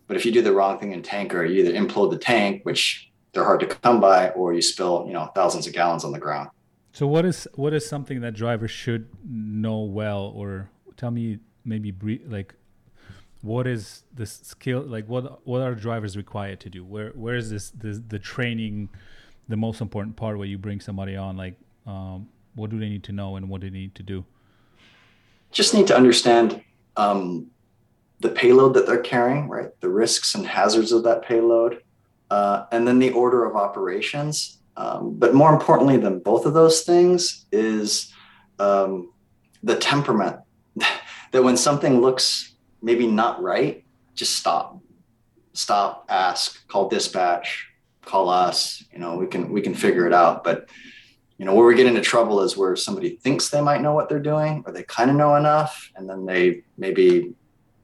but 0.08 0.16
if 0.16 0.26
you 0.26 0.32
do 0.32 0.42
the 0.42 0.54
wrong 0.54 0.80
thing 0.80 0.94
in 0.94 1.04
tanker, 1.04 1.44
you 1.44 1.62
either 1.62 1.74
implode 1.74 2.10
the 2.10 2.18
tank, 2.18 2.62
which 2.64 3.12
they're 3.34 3.44
hard 3.44 3.60
to 3.60 3.68
come 3.68 4.00
by, 4.00 4.30
or 4.30 4.54
you 4.54 4.62
spill, 4.62 5.04
you 5.08 5.14
know, 5.14 5.30
thousands 5.36 5.68
of 5.68 5.74
gallons 5.74 6.06
on 6.06 6.14
the 6.14 6.20
ground. 6.20 6.50
So 6.94 7.06
what 7.06 7.26
is 7.26 7.48
what 7.56 7.74
is 7.74 7.86
something 7.86 8.22
that 8.22 8.34
drivers 8.34 8.72
should 8.72 9.08
know 9.26 9.80
well, 9.80 10.34
or 10.36 10.70
tell 10.98 11.12
me 11.12 11.40
maybe 11.64 11.94
like 12.28 12.54
what 13.42 13.68
is 13.68 14.04
the 14.14 14.26
skill 14.26 14.82
like 14.82 15.06
what 15.08 15.48
what 15.48 15.62
are 15.62 15.74
drivers 15.74 16.18
required 16.18 16.60
to 16.62 16.70
do? 16.70 16.84
Where 16.84 17.12
where 17.12 17.36
is 17.36 17.50
this 17.50 17.70
the 17.72 18.04
the 18.06 18.20
training? 18.20 18.90
the 19.52 19.58
most 19.58 19.82
important 19.82 20.16
part 20.16 20.38
where 20.38 20.48
you 20.48 20.58
bring 20.58 20.80
somebody 20.80 21.16
on? 21.16 21.38
Like, 21.38 21.56
um, 21.86 22.28
what 22.56 22.70
do 22.70 22.80
they 22.80 22.90
need 22.90 23.04
to 23.06 23.12
know 23.12 23.36
and 23.36 23.50
what 23.50 23.62
do 23.62 23.70
they 23.70 23.78
need 23.78 23.96
to 23.96 24.04
do? 24.04 24.26
Just 25.52 25.74
need 25.74 25.88
to 25.88 25.96
understand 25.96 26.62
um, 26.98 27.48
the 28.20 28.30
payload 28.30 28.74
that 28.76 28.86
they're 28.86 29.02
carrying, 29.02 29.50
right? 29.50 29.70
The 29.82 29.90
risks 29.90 30.36
and 30.36 30.46
hazards 30.46 30.92
of 30.92 31.04
that 31.04 31.24
payload, 31.24 31.82
uh, 32.30 32.66
and 32.72 32.88
then 32.88 33.00
the 33.00 33.12
order 33.12 33.46
of 33.46 33.56
operations. 33.56 34.60
Um, 34.78 35.16
but 35.18 35.34
more 35.34 35.52
importantly 35.52 35.98
than 35.98 36.20
both 36.20 36.46
of 36.46 36.54
those 36.54 36.82
things 36.84 37.46
is 37.52 38.14
um, 38.60 39.12
the 39.64 39.76
temperament 39.76 40.38
that 41.32 41.44
when 41.44 41.58
something 41.58 42.00
looks 42.00 42.54
maybe 42.82 43.08
not 43.08 43.42
right, 43.42 43.84
just 44.16 44.36
stop, 44.36 44.80
stop, 45.54 46.06
ask, 46.10 46.68
call 46.68 46.90
dispatch, 46.90 47.68
call 48.04 48.30
us. 48.30 48.84
You 48.94 49.00
know, 49.00 49.16
we 49.16 49.28
can 49.28 49.52
we 49.52 49.62
can 49.62 49.74
figure 49.74 50.08
it 50.08 50.14
out. 50.14 50.44
But 50.44 50.70
you 51.42 51.46
know, 51.46 51.56
where 51.56 51.66
we 51.66 51.74
get 51.74 51.88
into 51.88 52.02
trouble 52.02 52.42
is 52.42 52.56
where 52.56 52.76
somebody 52.76 53.16
thinks 53.16 53.50
they 53.50 53.62
might 53.62 53.82
know 53.82 53.96
what 53.96 54.08
they're 54.08 54.20
doing, 54.20 54.64
or 54.68 54.72
they 54.72 54.84
kind 54.84 55.10
of 55.10 55.16
know 55.16 55.38
enough, 55.38 55.92
and 55.96 56.08
then 56.08 56.24
they 56.24 56.62
maybe 56.78 57.34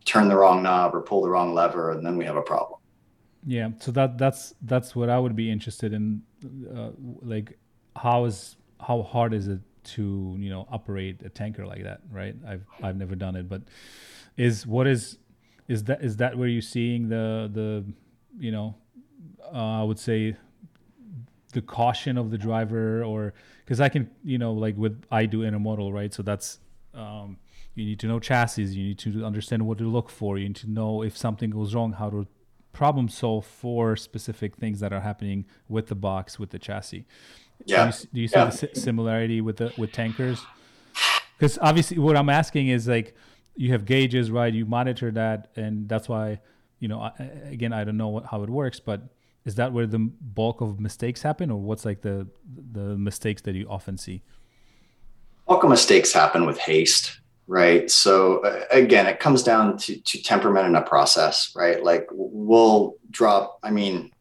turn 0.06 0.30
the 0.30 0.36
wrong 0.36 0.62
knob 0.62 0.94
or 0.94 1.02
pull 1.02 1.24
the 1.24 1.28
wrong 1.28 1.56
lever, 1.56 1.90
and 1.90 2.06
then 2.06 2.18
we 2.18 2.24
have 2.24 2.36
a 2.36 2.42
problem. 2.44 2.80
Yeah, 3.48 3.70
so 3.80 3.90
that 3.94 4.20
that's 4.20 4.54
that's 4.62 4.96
what 4.96 5.10
I 5.10 5.18
would 5.18 5.36
be 5.36 5.50
interested 5.50 5.92
in, 5.92 6.22
uh, 6.72 6.92
like 7.24 7.58
how 7.96 8.26
is 8.26 8.58
how 8.80 9.02
hard 9.02 9.34
is 9.34 9.48
it 9.48 9.62
to 9.96 10.36
you 10.38 10.52
know 10.52 10.68
operate 10.70 11.24
a 11.26 11.30
tanker 11.30 11.66
like 11.66 11.82
that, 11.82 12.02
right? 12.12 12.36
I've 12.48 12.64
I've 12.84 12.96
never 12.96 13.16
done 13.16 13.36
it, 13.36 13.50
but 13.50 13.64
is 14.38 14.68
what 14.68 14.86
is 14.86 15.18
is 15.68 15.84
that 15.86 16.04
is 16.04 16.18
that 16.18 16.38
where 16.38 16.48
you're 16.48 16.62
seeing 16.62 17.10
the 17.10 17.50
the 17.52 17.84
you 18.38 18.52
know 18.52 18.76
uh, 19.52 19.82
I 19.82 19.84
would 19.84 19.98
say 19.98 20.36
the 21.54 21.62
caution 21.62 22.18
of 22.18 22.32
the 22.32 22.38
driver 22.38 23.04
or 23.04 23.34
because 23.64 23.80
I 23.80 23.90
can 23.90 24.10
you 24.24 24.38
know 24.38 24.54
like 24.54 24.78
with 24.78 25.04
I 25.12 25.26
do 25.26 25.40
intermodal 25.42 25.94
right, 25.94 26.14
so 26.14 26.24
that's 26.24 26.60
um, 26.94 27.38
you 27.76 27.86
need 27.86 28.00
to 28.00 28.08
know 28.08 28.20
chassis. 28.20 28.64
You 28.64 28.88
need 28.90 29.00
to 29.00 29.24
understand 29.24 29.66
what 29.66 29.78
to 29.78 29.86
look 29.86 30.10
for. 30.10 30.38
You 30.38 30.48
need 30.48 30.56
to 30.58 30.70
know 30.70 31.04
if 31.04 31.16
something 31.16 31.52
goes 31.52 31.76
wrong, 31.76 31.94
how 31.94 32.10
to 32.10 32.28
problem 32.74 33.10
solve 33.10 33.46
for 33.46 33.96
specific 33.96 34.56
things 34.56 34.80
that 34.80 34.94
are 34.94 35.00
happening 35.00 35.46
with 35.68 35.88
the 35.88 35.96
box 35.96 36.38
with 36.38 36.52
the 36.52 36.60
chassis. 36.60 37.06
Yeah. 37.66 37.90
Do 37.90 37.98
you, 37.98 38.08
do 38.14 38.22
you 38.22 38.28
see 38.28 38.38
yeah. 38.38 38.46
the 38.46 38.80
similarity 38.80 39.42
with 39.42 39.58
the 39.58 39.74
with 39.78 39.92
tankers? 39.92 40.40
Because 41.38 41.58
obviously, 41.62 42.00
what 42.00 42.18
I'm 42.18 42.30
asking 42.30 42.68
is 42.70 42.88
like 42.88 43.16
you 43.56 43.72
have 43.72 43.86
gauges, 43.86 44.32
right? 44.32 44.54
You 44.54 44.66
monitor 44.66 45.12
that, 45.12 45.50
and 45.56 45.88
that's 45.88 46.10
why 46.10 46.40
you 46.80 46.88
know. 46.88 47.12
Again, 47.46 47.74
I 47.74 47.84
don't 47.84 47.98
know 47.98 48.10
what, 48.10 48.26
how 48.26 48.44
it 48.44 48.50
works, 48.50 48.80
but 48.80 49.02
is 49.48 49.56
that 49.56 49.72
where 49.72 49.88
the 49.88 49.98
bulk 49.98 50.62
of 50.62 50.80
mistakes 50.80 51.22
happen, 51.22 51.50
or 51.50 51.60
what's 51.60 51.86
like 51.86 52.02
the 52.02 52.28
the 52.74 52.98
mistakes 52.98 53.42
that 53.44 53.56
you 53.56 53.66
often 53.68 53.98
see? 53.98 54.22
Bulk 55.48 55.64
of 55.64 55.70
mistakes 55.70 56.12
happen 56.12 56.46
with 56.46 56.60
haste 56.60 57.22
right 57.50 57.90
so 57.90 58.40
uh, 58.40 58.66
again 58.72 59.08
it 59.08 59.22
comes 59.22 59.42
down 59.42 59.78
to, 59.78 59.98
to 60.02 60.22
temperament 60.22 60.68
in 60.68 60.76
a 60.76 60.82
process 60.82 61.54
right 61.56 61.82
like 61.82 62.06
we'll 62.12 62.96
drop 63.10 63.58
i 63.64 63.72
mean 63.72 64.12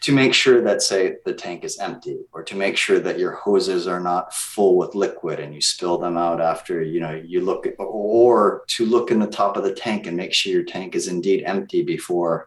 to 0.00 0.12
make 0.12 0.32
sure 0.32 0.62
that 0.62 0.80
say 0.80 1.16
the 1.24 1.32
tank 1.32 1.64
is 1.64 1.78
empty 1.78 2.18
or 2.32 2.42
to 2.42 2.54
make 2.54 2.76
sure 2.76 2.98
that 2.98 3.18
your 3.18 3.32
hoses 3.32 3.86
are 3.86 4.00
not 4.00 4.32
full 4.32 4.76
with 4.76 4.94
liquid 4.94 5.38
and 5.38 5.54
you 5.54 5.60
spill 5.60 5.98
them 5.98 6.16
out 6.16 6.40
after 6.40 6.82
you 6.82 7.00
know 7.00 7.12
you 7.12 7.42
look 7.42 7.66
at, 7.66 7.74
or 7.78 8.62
to 8.68 8.86
look 8.86 9.10
in 9.10 9.18
the 9.18 9.26
top 9.26 9.56
of 9.56 9.64
the 9.64 9.74
tank 9.74 10.06
and 10.06 10.16
make 10.16 10.32
sure 10.32 10.52
your 10.52 10.64
tank 10.64 10.94
is 10.94 11.08
indeed 11.08 11.42
empty 11.44 11.82
before 11.82 12.46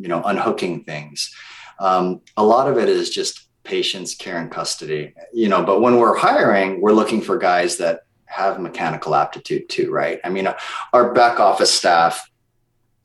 you 0.00 0.08
know 0.08 0.22
unhooking 0.24 0.84
things 0.84 1.34
um, 1.78 2.20
a 2.36 2.44
lot 2.44 2.70
of 2.70 2.78
it 2.78 2.88
is 2.88 3.10
just 3.10 3.48
patience 3.62 4.14
care 4.14 4.38
and 4.38 4.50
custody 4.50 5.14
you 5.32 5.48
know 5.48 5.62
but 5.62 5.80
when 5.80 5.98
we're 5.98 6.16
hiring 6.16 6.80
we're 6.80 6.92
looking 6.92 7.20
for 7.20 7.36
guys 7.36 7.76
that 7.76 8.00
have 8.30 8.60
mechanical 8.60 9.14
aptitude 9.14 9.68
too, 9.68 9.90
right? 9.90 10.20
I 10.24 10.30
mean, 10.30 10.48
our 10.92 11.12
back 11.12 11.40
office 11.40 11.72
staff, 11.72 12.30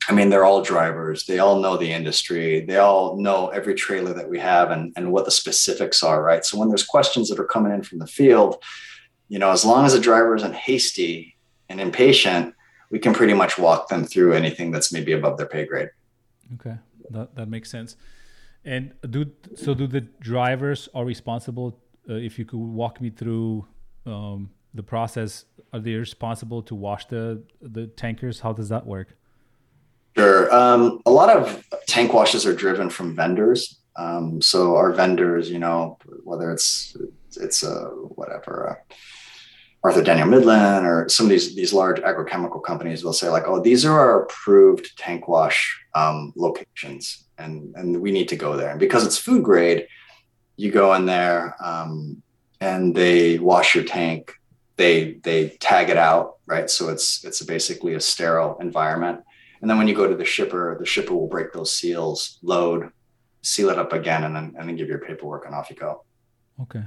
I 0.08 0.12
mean, 0.12 0.30
they're 0.30 0.44
all 0.44 0.62
drivers. 0.62 1.26
They 1.26 1.40
all 1.40 1.58
know 1.58 1.76
the 1.76 1.92
industry. 1.92 2.64
They 2.64 2.76
all 2.76 3.16
know 3.16 3.48
every 3.48 3.74
trailer 3.74 4.14
that 4.14 4.30
we 4.30 4.38
have 4.38 4.70
and, 4.70 4.92
and 4.96 5.10
what 5.10 5.24
the 5.24 5.32
specifics 5.32 6.04
are, 6.04 6.22
right? 6.22 6.44
So 6.44 6.58
when 6.58 6.68
there's 6.68 6.86
questions 6.86 7.28
that 7.28 7.40
are 7.40 7.44
coming 7.44 7.72
in 7.72 7.82
from 7.82 7.98
the 7.98 8.06
field, 8.06 8.62
you 9.28 9.40
know, 9.40 9.50
as 9.50 9.64
long 9.64 9.84
as 9.84 9.94
the 9.94 10.00
driver 10.00 10.36
isn't 10.36 10.54
hasty 10.54 11.36
and 11.68 11.80
impatient, 11.80 12.54
we 12.90 13.00
can 13.00 13.12
pretty 13.12 13.34
much 13.34 13.58
walk 13.58 13.88
them 13.88 14.04
through 14.04 14.34
anything 14.34 14.70
that's 14.70 14.92
maybe 14.92 15.10
above 15.10 15.38
their 15.38 15.48
pay 15.48 15.66
grade. 15.66 15.90
Okay, 16.54 16.76
that, 17.10 17.34
that 17.36 17.48
makes 17.48 17.70
sense. 17.70 17.96
And 18.64 18.94
do 19.08 19.30
so? 19.54 19.74
Do 19.74 19.86
the 19.86 20.00
drivers 20.00 20.88
are 20.94 21.04
responsible? 21.04 21.78
Uh, 22.08 22.14
if 22.14 22.38
you 22.38 22.44
could 22.44 22.58
walk 22.58 23.00
me 23.00 23.10
through 23.10 23.66
um, 24.06 24.50
the 24.76 24.82
process 24.82 25.46
are 25.72 25.80
they 25.80 25.94
responsible 25.94 26.62
to 26.62 26.74
wash 26.74 27.06
the 27.06 27.42
the 27.60 27.86
tankers 27.88 28.40
how 28.40 28.52
does 28.52 28.68
that 28.68 28.86
work 28.86 29.16
sure 30.16 30.54
um, 30.54 31.00
a 31.06 31.10
lot 31.10 31.34
of 31.34 31.64
tank 31.86 32.12
washes 32.12 32.46
are 32.46 32.54
driven 32.54 32.88
from 32.88 33.16
vendors 33.16 33.80
um, 33.96 34.40
so 34.40 34.76
our 34.76 34.92
vendors 34.92 35.50
you 35.50 35.58
know 35.58 35.98
whether 36.22 36.52
it's 36.52 36.96
it's 37.40 37.62
a 37.62 37.86
whatever 38.14 38.84
Archer 39.86 40.02
Daniels 40.02 40.30
Midland 40.30 40.86
or 40.86 41.08
some 41.08 41.26
of 41.26 41.30
these 41.30 41.54
these 41.54 41.72
large 41.72 42.00
agrochemical 42.00 42.62
companies 42.62 43.04
will 43.04 43.12
say 43.12 43.28
like 43.28 43.44
oh 43.46 43.60
these 43.60 43.84
are 43.84 43.98
our 43.98 44.22
approved 44.22 44.96
tank 44.98 45.28
wash 45.28 45.58
um, 45.94 46.32
locations 46.36 47.24
and 47.38 47.74
and 47.76 48.00
we 48.00 48.10
need 48.10 48.28
to 48.28 48.36
go 48.36 48.56
there 48.56 48.70
and 48.70 48.80
because 48.80 49.06
it's 49.06 49.18
food 49.18 49.42
grade 49.42 49.86
you 50.56 50.70
go 50.70 50.94
in 50.94 51.06
there 51.06 51.56
um, 51.62 52.22
and 52.60 52.94
they 52.94 53.38
wash 53.38 53.74
your 53.74 53.84
tank 53.84 54.32
they 54.76 55.14
they 55.22 55.50
tag 55.60 55.88
it 55.90 55.96
out, 55.96 56.36
right? 56.46 56.70
So 56.70 56.88
it's 56.88 57.24
it's 57.24 57.42
basically 57.42 57.94
a 57.94 58.00
sterile 58.00 58.56
environment. 58.60 59.20
And 59.60 59.70
then 59.70 59.78
when 59.78 59.88
you 59.88 59.94
go 59.94 60.06
to 60.06 60.14
the 60.14 60.24
shipper, 60.24 60.76
the 60.78 60.86
shipper 60.86 61.14
will 61.14 61.28
break 61.28 61.52
those 61.52 61.74
seals, 61.74 62.38
load, 62.42 62.90
seal 63.42 63.70
it 63.70 63.78
up 63.78 63.92
again, 63.92 64.24
and 64.24 64.36
then 64.36 64.54
and 64.58 64.68
then 64.68 64.76
give 64.76 64.88
your 64.88 64.98
paperwork 64.98 65.46
and 65.46 65.54
off 65.54 65.70
you 65.70 65.76
go. 65.76 66.04
Okay. 66.62 66.84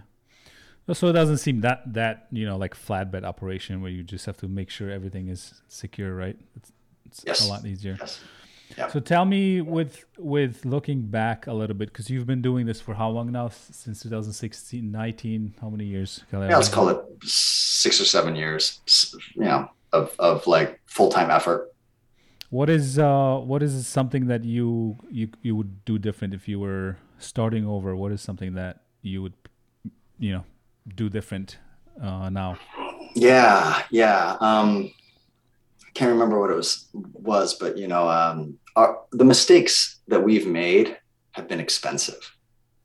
So 0.93 1.08
it 1.08 1.13
doesn't 1.13 1.38
seem 1.38 1.62
that 1.62 1.93
that 1.93 2.27
you 2.31 2.46
know 2.46 2.58
like 2.58 2.75
flatbed 2.75 3.24
operation 3.24 3.81
where 3.81 3.91
you 3.91 4.03
just 4.03 4.25
have 4.25 4.38
to 4.38 4.48
make 4.48 4.69
sure 4.69 4.89
everything 4.89 5.27
is 5.27 5.62
secure, 5.67 6.15
right? 6.15 6.38
It's, 6.55 6.72
it's 7.05 7.24
yes. 7.25 7.46
a 7.46 7.50
lot 7.50 7.65
easier. 7.65 7.98
Yes. 8.00 8.19
So 8.91 9.00
tell 9.00 9.25
me 9.25 9.62
with 9.62 10.05
with 10.17 10.63
looking 10.63 11.01
back 11.01 11.48
a 11.48 11.53
little 11.53 11.75
bit 11.75 11.89
because 11.89 12.10
you've 12.10 12.27
been 12.27 12.41
doing 12.41 12.65
this 12.65 12.79
for 12.79 12.93
how 12.93 13.10
long 13.10 13.31
now? 13.31 13.50
Since 13.50 14.03
2016, 14.03 14.91
19, 14.91 15.55
how 15.60 15.69
many 15.69 15.86
years? 15.86 16.24
Yeah, 16.31 16.39
let's 16.39 16.69
call 16.69 16.89
it 16.89 17.00
six 17.24 18.00
or 18.00 18.05
seven 18.05 18.36
years. 18.36 18.79
You 19.36 19.46
know, 19.46 19.72
of 19.91 20.15
of 20.19 20.46
like 20.48 20.79
full 20.86 21.10
time 21.10 21.31
effort. 21.31 21.74
What 22.51 22.69
is 22.69 23.00
uh 23.00 23.38
what 23.38 23.63
is 23.63 23.88
something 23.88 24.27
that 24.27 24.43
you 24.43 24.98
you 25.10 25.29
you 25.41 25.55
would 25.55 25.84
do 25.86 25.98
different 25.98 26.34
if 26.34 26.48
you 26.48 26.60
were 26.60 26.98
starting 27.17 27.65
over? 27.65 27.96
What 27.96 28.12
is 28.12 28.22
something 28.22 28.53
that 28.53 28.81
you 29.01 29.22
would 29.24 29.34
you 30.19 30.34
know 30.34 30.43
do 30.88 31.10
different 31.10 31.58
uh, 32.02 32.30
now? 32.30 32.58
Yeah, 33.16 33.84
yeah. 33.92 34.38
Um, 34.40 34.92
I 35.86 35.92
can't 35.94 36.12
remember 36.12 36.40
what 36.40 36.52
it 36.52 36.56
was 36.56 36.88
was, 36.94 37.56
but 37.56 37.78
you 37.78 37.88
know, 37.88 38.10
um, 38.10 38.58
our, 38.76 39.02
the 39.12 39.26
mistakes 39.26 40.00
that 40.08 40.24
we've 40.24 40.48
made 40.48 40.98
have 41.32 41.48
been 41.48 41.60
expensive 41.60 42.36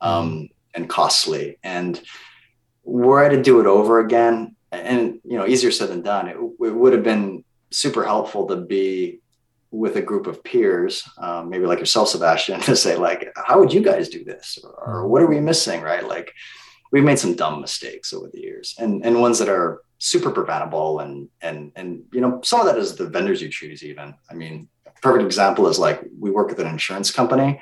um, 0.01 0.31
mm-hmm. 0.31 0.45
and 0.75 0.89
costly, 0.89 1.59
and 1.63 2.01
were 2.83 3.25
I 3.25 3.29
to 3.29 3.43
do 3.43 3.61
it 3.61 3.67
over 3.67 4.01
again, 4.01 4.57
and 4.73 5.21
you 5.25 5.39
know, 5.39 5.47
easier 5.47 5.71
said 5.71 5.91
than 5.91 6.03
done, 6.03 6.29
it, 6.29 6.37
it 6.37 6.75
would 6.75 6.93
have 6.93 7.05
been 7.05 7.45
super 7.71 8.05
helpful 8.05 8.47
to 8.47 8.57
be 8.57 9.21
with 9.71 9.97
a 9.97 10.03
group 10.03 10.29
of 10.29 10.43
peers, 10.45 11.03
um, 11.19 11.51
maybe 11.51 11.67
like 11.67 11.81
yourself, 11.81 12.09
Sebastian, 12.09 12.61
to 12.63 12.77
say 12.77 12.97
like, 12.97 13.33
how 13.37 13.59
would 13.59 13.73
you 13.73 13.81
guys 13.81 14.09
do 14.09 14.25
this, 14.25 14.59
or, 14.63 14.71
or 14.71 15.09
what 15.09 15.23
are 15.23 15.27
we 15.27 15.41
missing, 15.41 15.83
right? 15.83 16.07
Like, 16.07 16.33
we've 16.95 17.03
made 17.03 17.19
some 17.19 17.35
dumb 17.35 17.61
mistakes 17.61 18.13
over 18.13 18.31
the 18.33 18.41
years, 18.41 18.77
and 18.79 19.05
and 19.05 19.21
ones 19.21 19.41
that 19.41 19.49
are 19.49 19.83
super 19.99 20.31
preventable 20.31 21.01
and 21.01 21.29
and 21.43 21.73
and 21.75 22.05
you 22.13 22.21
know 22.21 22.41
some 22.45 22.61
of 22.61 22.67
that 22.67 22.79
is 22.79 22.95
the 22.95 23.09
vendors 23.09 23.43
you 23.43 23.49
choose 23.49 23.83
even. 23.83 24.15
I 24.31 24.35
mean 24.35 24.69
perfect 25.03 25.25
example 25.25 25.67
is 25.67 25.79
like 25.79 25.99
we 26.21 26.31
work 26.31 26.49
with 26.49 26.61
an 26.61 26.69
insurance 26.69 27.11
company. 27.11 27.61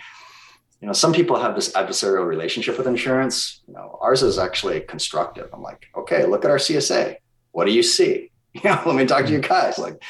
You 0.80 0.86
know 0.86 0.92
some 0.92 1.14
people 1.14 1.40
have 1.40 1.54
this 1.54 1.72
adversarial 1.72 2.26
relationship 2.26 2.76
with 2.76 2.86
insurance. 2.86 3.62
You 3.66 3.72
know 3.72 3.98
ours 4.02 4.22
is 4.22 4.38
actually 4.38 4.80
constructive. 4.80 5.48
I'm 5.54 5.62
like 5.62 5.86
okay 5.96 6.26
look 6.26 6.44
at 6.44 6.50
our 6.50 6.58
csa 6.58 7.16
what 7.52 7.64
do 7.66 7.72
you 7.72 7.82
see 7.82 8.31
you 8.62 8.62
know 8.64 8.82
let 8.84 8.96
me 8.96 9.06
talk 9.06 9.26
to 9.26 9.32
you 9.32 9.40
guys. 9.40 9.78
Like 9.78 10.02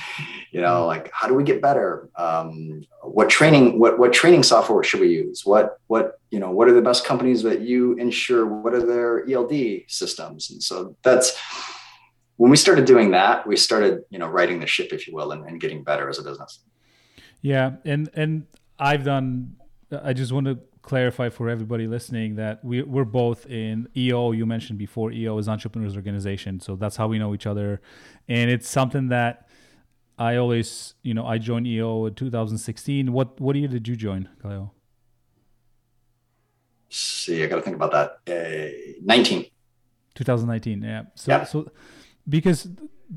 you 0.51 0.61
know 0.61 0.87
like 0.87 1.11
how 1.13 1.29
do 1.29 1.35
we 1.35 1.45
get 1.45 1.63
better? 1.63 2.09
Um, 2.17 2.83
what 3.03 3.31
training 3.31 3.79
what 3.79 3.99
what 3.99 4.13
training 4.13 4.43
software 4.43 4.83
should 4.83 5.01
we 5.01 5.09
use? 5.09 5.45
What 5.45 5.79
what 5.87 6.21
you 6.31 6.41
know 6.41 6.51
what 6.51 6.69
are 6.69 6.75
the 6.75 6.83
best 6.83 7.05
companies 7.05 7.43
that 7.45 7.61
you 7.61 7.95
insure? 7.95 8.47
What 8.47 8.75
are 8.75 8.85
their 8.85 9.29
eld 9.31 9.53
systems? 9.89 10.51
And 10.51 10.63
so 10.63 10.97
that's 11.03 11.39
when 12.37 12.51
we 12.51 12.57
started 12.57 12.87
doing 12.87 13.13
that, 13.13 13.47
we 13.47 13.57
started, 13.57 14.03
you 14.11 14.19
know, 14.19 14.27
righting 14.27 14.59
the 14.59 14.67
ship, 14.67 14.93
if 14.93 15.07
you 15.07 15.15
will, 15.15 15.31
and, 15.31 15.47
and 15.47 15.61
getting 15.61 15.85
better 15.85 16.09
as 16.09 16.19
a 16.19 16.25
business. 16.25 16.59
Yeah, 17.41 17.73
and 17.85 18.11
and 18.15 18.47
I've 18.79 19.05
done. 19.05 19.57
I 20.03 20.13
just 20.13 20.33
want 20.33 20.47
to 20.47 20.59
clarify 20.83 21.29
for 21.29 21.49
everybody 21.49 21.87
listening 21.87 22.35
that 22.37 22.65
we, 22.65 22.83
we're 22.83 23.05
both 23.05 23.47
in 23.47 23.89
EO. 23.97 24.33
You 24.33 24.47
mentioned 24.47 24.79
before, 24.79 25.13
EO 25.13 25.39
is 25.39 25.49
Entrepreneurs 25.49 25.97
Organization. 25.97 26.61
So 26.61 26.77
that's 26.77 26.97
how 26.97 27.09
we 27.09 27.19
know 27.19 27.35
each 27.35 27.47
other. 27.47 27.81
And 28.29 28.51
it's 28.51 28.69
something 28.69 29.09
that 29.09 29.49
I 30.19 30.37
always, 30.37 30.95
you 31.03 31.15
know, 31.15 31.27
I 31.27 31.39
joined 31.39 31.67
EO 31.67 32.07
in 32.07 32.15
2016. 32.15 33.13
What 33.13 33.41
what 33.41 33.57
year 33.57 33.69
did 33.69 33.89
you 33.89 33.97
join, 33.97 34.29
Kaleo? 34.43 34.71
See, 36.91 37.43
I 37.43 37.47
got 37.47 37.57
to 37.57 37.63
think 37.63 37.77
about 37.77 37.93
that. 37.93 38.19
Uh, 38.29 39.01
19. 39.03 39.47
2019, 40.15 40.83
yeah. 40.83 41.03
So, 41.15 41.33
yeah. 41.33 41.45
so 41.45 41.71
because 42.29 42.69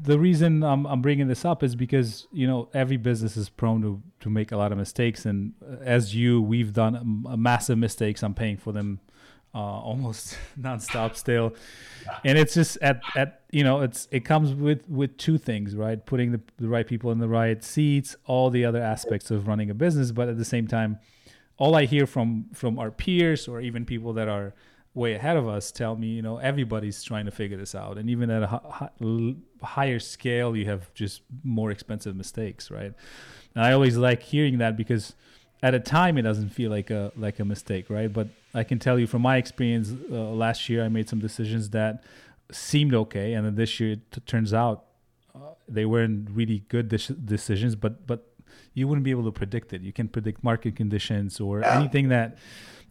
the 0.01 0.19
reason 0.19 0.63
I'm, 0.63 0.85
I'm 0.85 1.01
bringing 1.01 1.27
this 1.27 1.45
up 1.45 1.63
is 1.63 1.75
because 1.75 2.27
you 2.31 2.47
know 2.47 2.69
every 2.73 2.97
business 2.97 3.37
is 3.37 3.49
prone 3.49 3.81
to 3.81 4.01
to 4.21 4.29
make 4.29 4.51
a 4.51 4.57
lot 4.57 4.71
of 4.71 4.77
mistakes, 4.77 5.25
and 5.25 5.53
as 5.81 6.13
you, 6.13 6.41
we've 6.41 6.73
done 6.73 7.23
a, 7.29 7.37
massive 7.37 7.77
mistakes. 7.77 8.23
I'm 8.23 8.33
paying 8.33 8.57
for 8.57 8.73
them 8.73 8.99
uh, 9.53 9.59
almost 9.59 10.37
nonstop 10.59 11.15
still, 11.15 11.55
and 12.25 12.37
it's 12.37 12.53
just 12.53 12.77
at 12.81 13.01
at 13.15 13.41
you 13.51 13.63
know 13.63 13.81
it's 13.81 14.07
it 14.11 14.25
comes 14.25 14.53
with 14.53 14.87
with 14.89 15.17
two 15.17 15.37
things, 15.37 15.75
right? 15.75 16.05
Putting 16.05 16.31
the, 16.31 16.41
the 16.57 16.67
right 16.67 16.85
people 16.85 17.11
in 17.11 17.19
the 17.19 17.29
right 17.29 17.63
seats, 17.63 18.15
all 18.25 18.49
the 18.49 18.65
other 18.65 18.81
aspects 18.81 19.31
of 19.31 19.47
running 19.47 19.69
a 19.69 19.73
business, 19.73 20.11
but 20.11 20.27
at 20.27 20.37
the 20.37 20.45
same 20.45 20.67
time, 20.67 20.99
all 21.57 21.75
I 21.75 21.85
hear 21.85 22.05
from 22.05 22.47
from 22.53 22.79
our 22.79 22.91
peers 22.91 23.47
or 23.47 23.61
even 23.61 23.85
people 23.85 24.11
that 24.13 24.27
are 24.27 24.53
way 24.95 25.13
ahead 25.13 25.35
of 25.35 25.47
us 25.47 25.71
tell 25.71 25.95
me, 25.95 26.07
you 26.07 26.21
know, 26.21 26.37
everybody's 26.37 27.03
trying 27.03 27.25
to 27.25 27.31
figure 27.31 27.57
this 27.57 27.75
out. 27.75 27.97
And 27.97 28.09
even 28.09 28.29
at 28.31 28.43
a 28.43 28.61
higher 29.61 29.99
scale, 29.99 30.55
you 30.55 30.65
have 30.65 30.91
just 30.93 31.21
more 31.43 31.69
expensive 31.69 32.15
mistakes, 32.15 32.71
right? 32.71 32.93
And 33.53 33.63
I 33.63 33.73
always 33.73 33.97
like 33.97 34.23
hearing 34.23 34.57
that 34.59 34.77
because 34.77 35.13
at 35.61 35.73
a 35.73 35.79
time 35.79 36.17
it 36.17 36.23
doesn't 36.23 36.49
feel 36.49 36.71
like 36.71 36.89
a 36.89 37.11
like 37.17 37.39
a 37.39 37.45
mistake, 37.45 37.89
right? 37.89 38.11
But 38.11 38.29
I 38.53 38.63
can 38.63 38.79
tell 38.79 38.97
you 38.97 39.05
from 39.05 39.21
my 39.21 39.35
experience, 39.37 39.93
uh, 40.11 40.15
last 40.15 40.69
year 40.69 40.83
I 40.83 40.87
made 40.87 41.09
some 41.09 41.19
decisions 41.19 41.69
that 41.71 42.03
seemed 42.51 42.93
okay, 42.93 43.33
and 43.33 43.45
then 43.45 43.55
this 43.55 43.79
year 43.79 43.93
it 43.93 44.11
t- 44.11 44.21
turns 44.21 44.53
out 44.53 44.85
uh, 45.35 45.39
they 45.67 45.85
weren't 45.85 46.29
really 46.31 46.63
good 46.69 46.87
de- 46.87 47.13
decisions, 47.13 47.75
but 47.75 48.07
but 48.07 48.31
you 48.73 48.87
wouldn't 48.87 49.03
be 49.03 49.11
able 49.11 49.25
to 49.25 49.31
predict 49.31 49.73
it. 49.73 49.81
You 49.81 49.91
can 49.91 50.07
predict 50.07 50.43
market 50.43 50.75
conditions 50.75 51.39
or 51.39 51.63
anything 51.65 52.09
that 52.09 52.37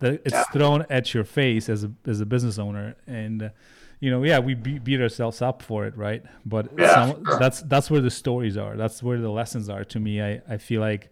that 0.01 0.23
it's 0.25 0.33
yeah. 0.33 0.45
thrown 0.45 0.87
at 0.91 1.15
your 1.15 1.25
face 1.25 1.69
as 1.69 1.85
a 1.85 1.93
as 2.07 2.21
a 2.21 2.27
business 2.27 2.59
owner. 2.59 2.97
And 3.07 3.45
uh, 3.45 3.49
you 4.01 4.11
know 4.11 4.23
yeah 4.23 4.39
we 4.39 4.55
beat, 4.55 4.85
beat 4.85 5.01
ourselves 5.01 5.41
up 5.41 5.63
for 5.63 5.87
it 5.87 5.97
right? 5.97 6.23
But 6.45 6.69
yeah, 6.77 6.95
some, 6.95 7.25
sure. 7.25 7.39
that's 7.39 7.63
that's 7.63 7.91
where 7.91 8.01
the 8.01 8.11
stories 8.11 8.57
are. 8.57 8.77
That's 8.77 9.03
where 9.03 9.19
the 9.19 9.31
lessons 9.31 9.69
are 9.69 9.85
to 9.85 10.01
me. 10.01 10.21
I 10.21 10.43
i 10.49 10.57
feel 10.59 10.81
like 10.81 11.11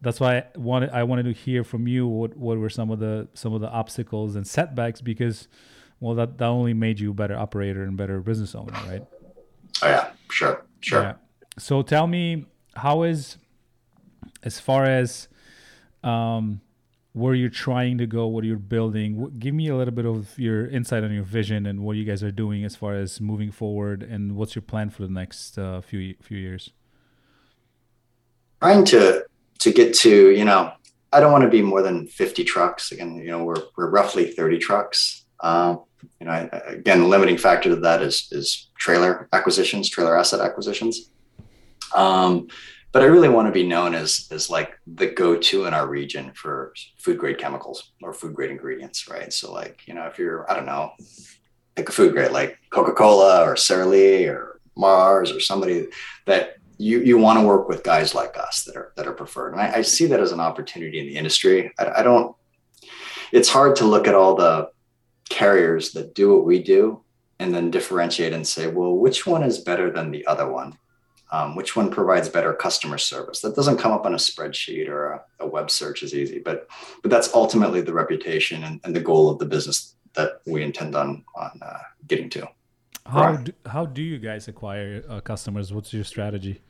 that's 0.00 0.20
why 0.20 0.38
I 0.38 0.44
wanted 0.56 0.90
I 0.90 1.04
wanted 1.04 1.24
to 1.24 1.32
hear 1.32 1.64
from 1.64 1.86
you 1.86 2.06
what 2.06 2.36
what 2.36 2.58
were 2.58 2.70
some 2.70 2.90
of 2.90 2.98
the 2.98 3.28
some 3.34 3.54
of 3.54 3.60
the 3.60 3.70
obstacles 3.70 4.36
and 4.36 4.46
setbacks 4.46 5.00
because 5.00 5.48
well 6.00 6.14
that 6.16 6.38
that 6.38 6.46
only 6.46 6.74
made 6.74 6.98
you 7.00 7.12
a 7.12 7.14
better 7.14 7.36
operator 7.36 7.84
and 7.84 7.96
better 7.96 8.20
business 8.20 8.54
owner 8.54 8.72
right? 8.88 9.06
Oh 9.82 9.88
yeah. 9.88 10.10
Sure. 10.30 10.64
Sure. 10.80 11.02
Yeah. 11.02 11.14
so 11.58 11.82
tell 11.82 12.06
me 12.06 12.46
how 12.74 13.04
is 13.04 13.38
as 14.42 14.58
far 14.60 14.84
as 14.84 15.28
um 16.02 16.60
where 17.18 17.34
you're 17.34 17.50
trying 17.50 17.98
to 17.98 18.06
go, 18.06 18.26
what 18.26 18.44
you're 18.44 18.56
building. 18.56 19.32
Give 19.38 19.54
me 19.54 19.68
a 19.68 19.76
little 19.76 19.94
bit 19.94 20.06
of 20.06 20.38
your 20.38 20.66
insight 20.68 21.02
on 21.02 21.12
your 21.12 21.24
vision 21.24 21.66
and 21.66 21.80
what 21.80 21.96
you 21.96 22.04
guys 22.04 22.22
are 22.22 22.30
doing 22.30 22.64
as 22.64 22.76
far 22.76 22.94
as 22.94 23.20
moving 23.20 23.50
forward, 23.50 24.02
and 24.02 24.36
what's 24.36 24.54
your 24.54 24.62
plan 24.62 24.90
for 24.90 25.02
the 25.02 25.12
next 25.12 25.58
uh, 25.58 25.80
few 25.80 26.14
few 26.22 26.38
years. 26.38 26.70
Trying 28.62 28.84
to 28.86 29.24
to 29.58 29.72
get 29.72 29.94
to 29.94 30.30
you 30.30 30.44
know, 30.44 30.72
I 31.12 31.20
don't 31.20 31.32
want 31.32 31.42
to 31.42 31.50
be 31.50 31.62
more 31.62 31.82
than 31.82 32.06
50 32.06 32.44
trucks. 32.44 32.92
Again, 32.92 33.16
you 33.16 33.30
know, 33.30 33.42
we're 33.44 33.62
we're 33.76 33.90
roughly 33.90 34.30
30 34.30 34.58
trucks. 34.58 35.24
Um, 35.40 35.84
you 36.20 36.26
know, 36.26 36.32
I, 36.32 36.42
again, 36.66 37.00
the 37.00 37.06
limiting 37.08 37.36
factor 37.36 37.68
to 37.70 37.76
that 37.76 38.02
is 38.02 38.28
is 38.30 38.70
trailer 38.78 39.28
acquisitions, 39.32 39.90
trailer 39.90 40.16
asset 40.16 40.40
acquisitions. 40.40 41.10
Um, 41.94 42.48
but 42.98 43.04
I 43.04 43.10
really 43.10 43.28
want 43.28 43.46
to 43.46 43.52
be 43.52 43.62
known 43.62 43.94
as 43.94 44.26
as 44.32 44.50
like 44.50 44.76
the 44.84 45.06
go-to 45.06 45.66
in 45.66 45.72
our 45.72 45.86
region 45.86 46.32
for 46.34 46.74
food 46.96 47.16
grade 47.16 47.38
chemicals 47.38 47.92
or 48.02 48.12
food 48.12 48.34
grade 48.34 48.50
ingredients, 48.50 49.06
right? 49.08 49.32
So 49.32 49.52
like, 49.52 49.86
you 49.86 49.94
know, 49.94 50.06
if 50.06 50.18
you're, 50.18 50.50
I 50.50 50.54
don't 50.56 50.66
know, 50.66 50.90
pick 51.76 51.88
a 51.90 51.92
food 51.92 52.12
grade 52.12 52.32
like 52.32 52.58
Coca-Cola 52.70 53.44
or 53.48 53.84
Lee 53.84 54.26
or 54.26 54.58
Mars 54.76 55.30
or 55.30 55.38
somebody 55.38 55.86
that 56.26 56.56
you 56.76 56.98
you 56.98 57.18
want 57.18 57.38
to 57.38 57.46
work 57.46 57.68
with 57.68 57.84
guys 57.84 58.16
like 58.16 58.36
us 58.36 58.64
that 58.64 58.74
are 58.74 58.92
that 58.96 59.06
are 59.06 59.12
preferred. 59.12 59.52
And 59.52 59.60
I, 59.60 59.74
I 59.74 59.82
see 59.82 60.06
that 60.06 60.18
as 60.18 60.32
an 60.32 60.40
opportunity 60.40 60.98
in 60.98 61.06
the 61.06 61.14
industry. 61.14 61.70
I, 61.78 62.00
I 62.00 62.02
don't 62.02 62.34
it's 63.30 63.48
hard 63.48 63.76
to 63.76 63.84
look 63.84 64.08
at 64.08 64.16
all 64.16 64.34
the 64.34 64.72
carriers 65.30 65.92
that 65.92 66.16
do 66.16 66.34
what 66.34 66.44
we 66.44 66.60
do 66.60 67.04
and 67.38 67.54
then 67.54 67.70
differentiate 67.70 68.32
and 68.32 68.44
say, 68.44 68.66
well, 68.66 68.96
which 68.96 69.24
one 69.24 69.44
is 69.44 69.60
better 69.60 69.88
than 69.88 70.10
the 70.10 70.26
other 70.26 70.50
one? 70.50 70.76
Um, 71.30 71.54
which 71.54 71.76
one 71.76 71.90
provides 71.90 72.28
better 72.28 72.52
customer 72.54 72.98
service? 72.98 73.40
That 73.40 73.54
doesn't 73.54 73.78
come 73.78 73.92
up 73.92 74.06
on 74.06 74.14
a 74.14 74.18
spreadsheet 74.18 74.88
or 74.88 75.12
a, 75.12 75.22
a 75.40 75.46
web 75.46 75.70
search 75.70 76.02
is 76.02 76.14
easy 76.14 76.38
but 76.38 76.68
but 77.02 77.10
that's 77.10 77.32
ultimately 77.34 77.80
the 77.80 77.92
reputation 77.92 78.64
and, 78.64 78.80
and, 78.84 78.94
the 78.94 79.00
goal 79.00 79.30
of 79.30 79.38
the 79.38 79.44
business 79.44 79.94
that 80.14 80.40
we 80.46 80.62
intend 80.62 80.94
on 80.94 81.24
on 81.36 81.60
uh, 81.62 81.78
getting 82.06 82.30
to. 82.30 82.48
How 83.06 83.36
do, 83.36 83.52
how 83.66 83.86
do 83.86 84.02
you 84.02 84.18
guys 84.18 84.48
acquire 84.48 85.02
uh, 85.08 85.20
customers? 85.20 85.72
What's 85.72 85.92
your 85.92 86.04
strategy? 86.04 86.60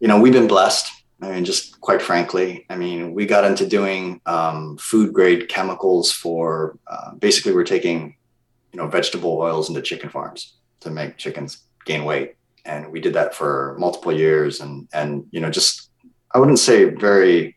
You 0.00 0.08
know 0.08 0.20
we've 0.20 0.32
been 0.32 0.48
blessed. 0.48 0.90
I 1.20 1.30
mean, 1.30 1.44
just 1.44 1.80
quite 1.80 2.02
frankly, 2.02 2.66
I 2.68 2.76
mean, 2.76 3.14
we 3.14 3.24
got 3.24 3.44
into 3.44 3.66
doing 3.66 4.20
um, 4.26 4.76
food 4.78 5.12
grade 5.12 5.48
chemicals 5.48 6.12
for 6.12 6.76
uh, 6.88 7.14
basically 7.14 7.52
we're 7.54 7.64
taking, 7.64 8.16
you 8.72 8.78
know, 8.78 8.88
vegetable 8.88 9.38
oils 9.38 9.68
into 9.68 9.80
chicken 9.80 10.10
farms 10.10 10.56
to 10.80 10.90
make 10.90 11.16
chickens 11.16 11.62
gain 11.86 12.04
weight 12.04 12.34
and 12.64 12.90
we 12.90 13.00
did 13.00 13.14
that 13.14 13.34
for 13.34 13.76
multiple 13.78 14.12
years 14.12 14.60
and 14.60 14.88
and 14.92 15.26
you 15.30 15.40
know 15.40 15.50
just 15.50 15.90
i 16.32 16.38
wouldn't 16.38 16.58
say 16.58 16.84
very 16.84 17.56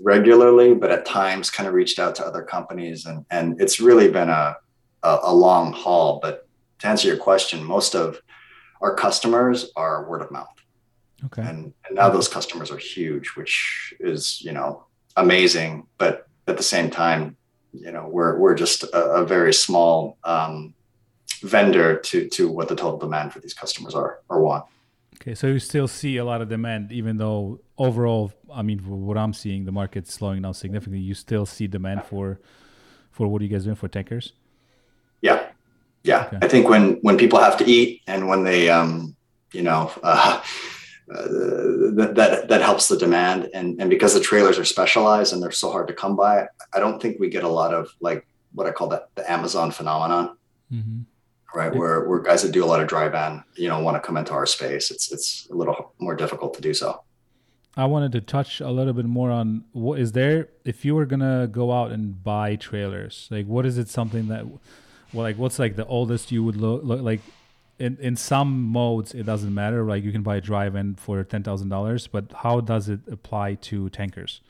regularly 0.00 0.74
but 0.74 0.90
at 0.90 1.06
times 1.06 1.50
kind 1.50 1.68
of 1.68 1.74
reached 1.74 1.98
out 1.98 2.14
to 2.14 2.26
other 2.26 2.42
companies 2.42 3.06
and 3.06 3.24
and 3.30 3.60
it's 3.60 3.80
really 3.80 4.10
been 4.10 4.28
a 4.28 4.56
a, 5.04 5.18
a 5.24 5.34
long 5.34 5.72
haul. 5.72 6.18
But 6.20 6.48
to 6.80 6.88
answer 6.88 7.06
your 7.06 7.18
question 7.18 7.62
most 7.62 7.94
of 7.94 8.20
our 8.80 8.94
customers 8.94 9.70
are 9.76 10.08
word 10.08 10.22
of 10.22 10.30
mouth. 10.30 10.48
Okay. 11.26 11.42
And, 11.42 11.72
and 11.86 11.94
now 11.94 12.10
those 12.10 12.28
customers 12.28 12.70
are 12.70 12.78
huge 12.78 13.28
which 13.36 13.94
is 14.00 14.42
you 14.42 14.52
know 14.52 14.84
amazing. 15.16 15.86
But 15.98 16.26
at 16.48 16.56
the 16.56 16.62
same 16.62 16.90
time 16.90 17.36
you 17.72 17.92
know 17.92 18.08
we're 18.08 18.38
we're 18.38 18.54
just 18.54 18.82
a, 18.84 19.22
a 19.22 19.26
very 19.26 19.54
small 19.54 20.18
um, 20.24 20.74
vendor 21.44 21.98
to 21.98 22.28
to 22.28 22.48
what 22.48 22.68
the 22.68 22.76
total 22.76 22.98
demand 22.98 23.32
for 23.32 23.40
these 23.40 23.54
customers 23.54 23.94
are 23.94 24.20
or 24.28 24.40
want. 24.40 24.64
Okay, 25.16 25.34
so 25.34 25.46
you 25.46 25.58
still 25.58 25.86
see 25.86 26.16
a 26.16 26.24
lot 26.24 26.42
of 26.42 26.48
demand, 26.48 26.90
even 26.90 27.16
though 27.18 27.60
overall, 27.78 28.32
I 28.52 28.62
mean, 28.62 28.78
what 28.80 29.16
I'm 29.16 29.32
seeing, 29.32 29.64
the 29.64 29.72
market's 29.72 30.12
slowing 30.12 30.42
down 30.42 30.54
significantly. 30.54 31.00
You 31.00 31.14
still 31.14 31.46
see 31.46 31.66
demand 31.66 32.04
for 32.04 32.40
for 33.10 33.28
what 33.28 33.40
are 33.40 33.44
you 33.44 33.50
guys 33.50 33.64
doing 33.64 33.76
for 33.76 33.88
tankers? 33.88 34.32
Yeah, 35.20 35.46
yeah. 36.02 36.26
Okay. 36.26 36.38
I 36.42 36.48
think 36.48 36.68
when 36.68 36.94
when 37.02 37.16
people 37.16 37.38
have 37.38 37.56
to 37.58 37.64
eat 37.64 38.02
and 38.06 38.28
when 38.28 38.44
they, 38.44 38.68
um, 38.70 39.14
you 39.52 39.62
know. 39.62 39.92
Uh, 40.02 40.42
uh, 41.14 41.20
that, 41.92 42.12
that 42.14 42.48
that 42.48 42.62
helps 42.62 42.88
the 42.88 42.96
demand 42.96 43.50
and 43.52 43.78
and 43.78 43.90
because 43.90 44.14
the 44.14 44.20
trailers 44.20 44.58
are 44.58 44.64
specialized 44.64 45.34
and 45.34 45.42
they're 45.42 45.50
so 45.50 45.70
hard 45.70 45.86
to 45.86 45.92
come 45.92 46.16
by 46.16 46.46
i 46.72 46.80
don't 46.80 46.98
think 47.02 47.20
we 47.20 47.28
get 47.28 47.44
a 47.44 47.48
lot 47.48 47.74
of 47.74 47.90
like 48.00 48.26
what 48.54 48.66
i 48.66 48.70
call 48.70 48.88
that 48.88 49.10
the 49.14 49.30
amazon 49.30 49.70
phenomenon 49.70 50.34
mm-hmm 50.72 51.02
right? 51.54 51.74
Where 51.74 52.08
where 52.08 52.20
guys 52.20 52.42
that 52.42 52.52
do 52.52 52.64
a 52.64 52.66
lot 52.66 52.80
of 52.80 52.88
dry 52.88 53.08
van, 53.08 53.44
you 53.54 53.68
know, 53.68 53.80
want 53.80 53.96
to 53.96 54.00
come 54.00 54.16
into 54.16 54.32
our 54.32 54.46
space. 54.46 54.90
It's 54.90 55.12
it's 55.12 55.48
a 55.50 55.54
little 55.54 55.92
more 55.98 56.14
difficult 56.14 56.54
to 56.54 56.60
do 56.60 56.74
so. 56.74 57.02
I 57.76 57.86
wanted 57.86 58.12
to 58.12 58.20
touch 58.20 58.60
a 58.60 58.70
little 58.70 58.92
bit 58.92 59.06
more 59.06 59.30
on 59.30 59.64
what 59.72 59.98
is 59.98 60.12
there 60.12 60.48
if 60.64 60.84
you 60.84 60.94
were 60.94 61.06
gonna 61.06 61.48
go 61.50 61.72
out 61.72 61.90
and 61.90 62.22
buy 62.22 62.56
trailers, 62.56 63.28
like 63.30 63.46
what 63.46 63.66
is 63.66 63.78
it 63.78 63.88
something 63.88 64.28
that 64.28 64.46
well 65.12 65.24
like 65.24 65.36
what's 65.38 65.58
like 65.58 65.76
the 65.76 65.86
oldest 65.86 66.30
you 66.30 66.44
would 66.44 66.56
look, 66.56 66.84
look 66.84 67.00
like 67.00 67.20
in 67.78 67.96
in 68.00 68.16
some 68.16 68.62
modes 68.62 69.12
it 69.12 69.24
doesn't 69.24 69.52
matter, 69.52 69.82
like 69.82 70.04
you 70.04 70.12
can 70.12 70.22
buy 70.22 70.36
a 70.36 70.40
dry 70.40 70.68
van 70.68 70.94
for 70.94 71.24
ten 71.24 71.42
thousand 71.42 71.68
dollars, 71.68 72.06
but 72.06 72.26
how 72.42 72.60
does 72.60 72.88
it 72.88 73.00
apply 73.10 73.54
to 73.54 73.88
tankers? 73.90 74.40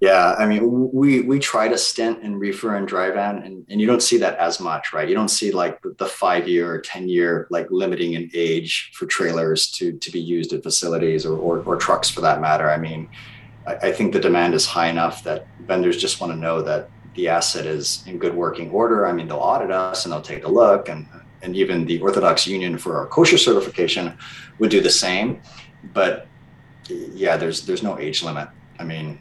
Yeah, 0.00 0.34
I 0.38 0.44
mean, 0.44 0.90
we 0.92 1.22
we 1.22 1.38
try 1.38 1.68
to 1.68 1.78
stint 1.78 2.22
in 2.22 2.38
reefer 2.38 2.76
and 2.76 2.86
dry 2.86 3.10
van, 3.10 3.38
and, 3.38 3.64
and 3.70 3.80
you 3.80 3.86
don't 3.86 4.02
see 4.02 4.18
that 4.18 4.36
as 4.38 4.60
much, 4.60 4.92
right? 4.92 5.08
You 5.08 5.14
don't 5.14 5.30
see 5.30 5.52
like 5.52 5.80
the, 5.80 5.94
the 5.96 6.04
five 6.04 6.46
year 6.46 6.70
or 6.70 6.80
ten 6.80 7.08
year 7.08 7.46
like 7.48 7.66
limiting 7.70 8.12
in 8.12 8.30
age 8.34 8.90
for 8.92 9.06
trailers 9.06 9.70
to 9.72 9.92
to 9.92 10.10
be 10.10 10.20
used 10.20 10.52
at 10.52 10.62
facilities 10.62 11.24
or 11.24 11.38
or, 11.38 11.62
or 11.62 11.76
trucks 11.76 12.10
for 12.10 12.20
that 12.20 12.42
matter. 12.42 12.70
I 12.70 12.76
mean, 12.76 13.08
I, 13.66 13.74
I 13.88 13.92
think 13.92 14.12
the 14.12 14.20
demand 14.20 14.52
is 14.52 14.66
high 14.66 14.88
enough 14.88 15.24
that 15.24 15.46
vendors 15.60 15.96
just 15.96 16.20
want 16.20 16.30
to 16.30 16.38
know 16.38 16.60
that 16.60 16.90
the 17.14 17.28
asset 17.28 17.64
is 17.64 18.04
in 18.06 18.18
good 18.18 18.34
working 18.34 18.70
order. 18.70 19.06
I 19.06 19.12
mean, 19.12 19.28
they'll 19.28 19.38
audit 19.38 19.70
us 19.70 20.04
and 20.04 20.12
they'll 20.12 20.20
take 20.20 20.44
a 20.44 20.48
look, 20.48 20.90
and 20.90 21.06
and 21.40 21.56
even 21.56 21.86
the 21.86 22.00
Orthodox 22.00 22.46
Union 22.46 22.76
for 22.76 22.98
our 22.98 23.06
kosher 23.06 23.38
certification 23.38 24.18
would 24.58 24.70
do 24.70 24.82
the 24.82 24.90
same. 24.90 25.40
But 25.94 26.26
yeah, 26.90 27.38
there's 27.38 27.64
there's 27.64 27.82
no 27.82 27.98
age 27.98 28.22
limit. 28.22 28.50
I 28.78 28.84
mean, 28.84 29.18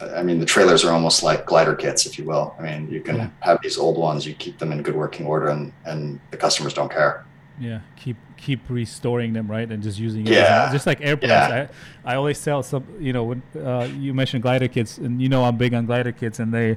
I 0.00 0.22
mean, 0.22 0.38
the 0.38 0.46
trailers 0.46 0.84
are 0.84 0.92
almost 0.92 1.22
like 1.22 1.44
glider 1.46 1.74
kits, 1.74 2.06
if 2.06 2.18
you 2.18 2.24
will. 2.24 2.54
I 2.58 2.62
mean, 2.62 2.88
you 2.90 3.00
can 3.00 3.16
Yeah. 3.16 3.28
have 3.40 3.58
these 3.62 3.76
old 3.78 3.98
ones, 3.98 4.26
you 4.26 4.34
keep 4.34 4.58
them 4.58 4.70
in 4.72 4.82
good 4.82 4.94
working 4.94 5.26
order, 5.26 5.48
and 5.48 5.72
and 5.84 6.20
the 6.30 6.36
customers 6.36 6.72
don't 6.74 6.90
care. 6.90 7.24
Yeah, 7.60 7.80
keep 7.96 8.16
keep 8.36 8.60
restoring 8.68 9.32
them, 9.32 9.50
right, 9.50 9.68
and 9.68 9.82
just 9.82 9.98
using 9.98 10.26
it. 10.26 10.32
Yeah. 10.34 10.70
just 10.72 10.86
like 10.86 11.00
airplanes. 11.00 11.30
Yeah. 11.32 11.66
I, 12.04 12.12
I 12.12 12.16
always 12.16 12.42
tell 12.42 12.62
some, 12.62 12.84
you 13.00 13.12
know, 13.12 13.24
when 13.24 13.42
uh, 13.60 13.88
you 13.98 14.14
mentioned 14.14 14.42
glider 14.44 14.68
kits, 14.68 14.98
and 14.98 15.20
you 15.20 15.28
know 15.28 15.42
I'm 15.44 15.56
big 15.56 15.74
on 15.74 15.84
glider 15.86 16.12
kits, 16.12 16.38
and 16.38 16.54
they, 16.54 16.76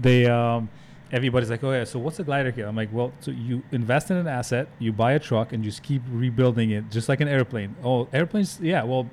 they, 0.00 0.24
um, 0.24 0.70
everybody's 1.12 1.50
like, 1.50 1.62
oh 1.62 1.72
yeah, 1.72 1.84
so 1.84 1.98
what's 1.98 2.18
a 2.18 2.24
glider 2.24 2.50
kit? 2.50 2.64
I'm 2.64 2.74
like, 2.74 2.88
well, 2.90 3.12
so 3.20 3.30
you 3.30 3.62
invest 3.72 4.10
in 4.10 4.16
an 4.16 4.26
asset, 4.26 4.68
you 4.78 4.90
buy 4.90 5.12
a 5.12 5.18
truck, 5.18 5.52
and 5.52 5.62
just 5.62 5.82
keep 5.82 6.00
rebuilding 6.10 6.70
it, 6.70 6.90
just 6.90 7.10
like 7.10 7.20
an 7.20 7.28
airplane. 7.28 7.76
Oh, 7.84 8.08
airplanes, 8.12 8.58
yeah, 8.62 8.82
well. 8.84 9.10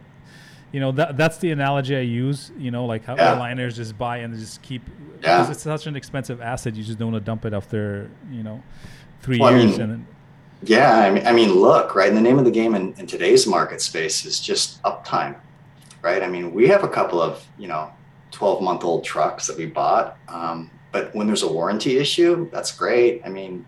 You 0.74 0.80
know 0.82 0.92
that 0.94 1.16
that's 1.16 1.38
the 1.38 1.52
analogy 1.52 1.96
I 1.96 2.02
use. 2.02 2.52
You 2.58 2.72
know, 2.72 2.86
like 2.86 3.06
how 3.06 3.16
Yeah. 3.16 3.36
airliners 3.38 3.76
just 3.76 3.98
buy 3.98 4.18
and 4.18 4.36
just 4.36 4.62
keep 4.62 4.82
Yeah. 5.22 5.38
because 5.38 5.52
it's 5.52 5.64
such 5.64 5.88
an 5.88 5.96
expensive 5.96 6.42
asset. 6.42 6.76
You 6.76 6.84
just 6.84 6.98
don't 7.00 7.12
want 7.14 7.24
to 7.24 7.26
dump 7.26 7.46
it 7.46 7.54
after 7.54 8.10
you 8.32 8.44
know 8.44 8.62
three 9.22 9.38
Well, 9.40 9.54
I 9.54 9.58
years 9.60 9.72
mean, 9.74 9.82
and 9.82 9.92
then, 9.92 10.08
Yeah, 10.64 10.98
I 11.00 11.12
mean, 11.12 11.26
I 11.28 11.32
mean, 11.32 11.52
look, 11.54 11.94
right. 11.96 12.08
And 12.10 12.18
the 12.18 12.22
name 12.22 12.40
of 12.40 12.46
the 12.46 12.52
game 12.52 12.74
in, 12.76 12.94
in 12.98 13.06
today's 13.06 13.46
market 13.46 13.82
space 13.82 14.26
is 14.26 14.40
just 14.40 14.82
uptime, 14.84 15.36
right? 16.02 16.24
I 16.24 16.28
mean, 16.28 16.54
we 16.54 16.68
have 16.70 16.84
a 16.84 16.88
couple 16.90 17.22
of 17.22 17.46
you 17.60 17.68
know, 17.68 17.92
twelve 18.32 18.62
month 18.64 18.84
old 18.84 19.04
trucks 19.04 19.46
that 19.48 19.56
we 19.58 19.68
bought, 19.68 20.18
um, 20.28 20.72
but 20.92 21.14
when 21.14 21.28
there's 21.28 21.44
a 21.44 21.52
warranty 21.52 21.98
issue, 22.00 22.50
that's 22.52 22.72
great. 22.76 23.22
I 23.24 23.30
mean, 23.30 23.66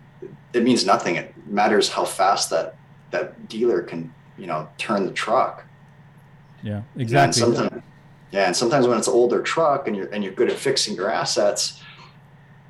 it 0.52 0.64
means 0.64 0.84
nothing. 0.84 1.14
It 1.16 1.32
matters 1.46 1.88
how 1.88 2.04
fast 2.04 2.50
that 2.50 2.74
that 3.12 3.48
dealer 3.48 3.80
can 3.82 4.12
you 4.36 4.48
know 4.48 4.68
turn 4.76 5.06
the 5.06 5.12
truck. 5.12 5.62
Yeah, 6.62 6.70
Yeah, 6.70 6.82
and 6.94 7.02
exactly. 7.02 7.40
sometimes, 7.40 7.82
yeah, 8.32 8.46
and 8.46 8.56
sometimes 8.56 8.86
when 8.86 8.98
it's 8.98 9.06
an 9.08 9.14
older 9.14 9.40
truck 9.42 9.86
and 9.86 9.96
you're 9.96 10.08
and 10.08 10.22
you're 10.24 10.32
good 10.32 10.50
at 10.50 10.56
fixing 10.56 10.94
your 10.96 11.10
assets, 11.10 11.82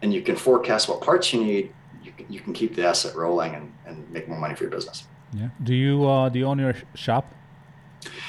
and 0.02 0.12
you 0.12 0.22
can 0.22 0.36
forecast 0.36 0.88
what 0.88 1.00
parts 1.00 1.32
you 1.32 1.42
need, 1.42 1.72
you 2.04 2.12
can, 2.12 2.26
you 2.32 2.40
can 2.40 2.52
keep 2.52 2.74
the 2.76 2.86
asset 2.86 3.14
rolling 3.16 3.54
and, 3.54 3.72
and 3.86 4.10
make 4.10 4.28
more 4.28 4.38
money 4.38 4.54
for 4.54 4.64
your 4.64 4.70
business. 4.70 5.04
yeah. 5.32 5.48
Do 5.62 5.74
you 5.74 6.06
uh, 6.06 6.28
do 6.28 6.38
you 6.38 6.46
own 6.46 6.58
your 6.58 6.74
shop? 6.94 7.32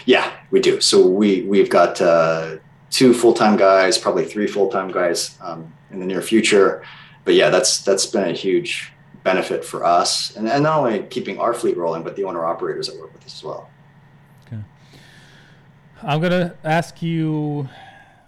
Yeah, 0.06 0.32
we 0.52 0.60
do. 0.62 0.80
So 0.82 1.06
we 1.08 1.44
we've 1.44 1.70
got 1.70 2.02
uh, 2.02 2.58
two 2.90 3.14
full 3.14 3.34
time 3.34 3.58
guys, 3.58 3.98
probably 3.98 4.26
three 4.26 4.48
full 4.48 4.70
time 4.70 4.90
guys 4.92 5.38
um, 5.42 5.72
in 5.92 6.00
the 6.00 6.06
near 6.06 6.22
future. 6.22 6.84
But 7.26 7.34
yeah, 7.36 7.50
that's 7.50 7.82
that's 7.84 8.06
been 8.06 8.30
a 8.30 8.34
huge 8.34 8.94
benefit 9.24 9.66
for 9.66 9.84
us, 9.84 10.36
and, 10.38 10.48
and 10.48 10.64
not 10.64 10.80
only 10.80 11.04
keeping 11.04 11.38
our 11.40 11.54
fleet 11.54 11.76
rolling, 11.76 12.04
but 12.04 12.16
the 12.16 12.24
owner 12.24 12.46
operators 12.46 12.88
that 12.88 12.98
work 12.98 13.12
with 13.14 13.26
us 13.26 13.36
as 13.36 13.44
well. 13.44 13.70
I'm 16.04 16.22
gonna 16.22 16.54
ask 16.64 17.02
you, 17.02 17.68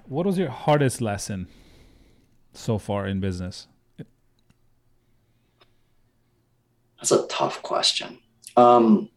what 0.07 0.25
was 0.25 0.39
your 0.39 0.49
hardest 0.49 1.01
lesson 1.01 1.47
so 2.51 2.79
far 2.79 3.05
in 3.05 3.19
business? 3.19 3.67
That's 6.97 7.11
a 7.11 7.27
tough 7.27 7.61
question. 7.61 8.17
Um, 8.57 9.09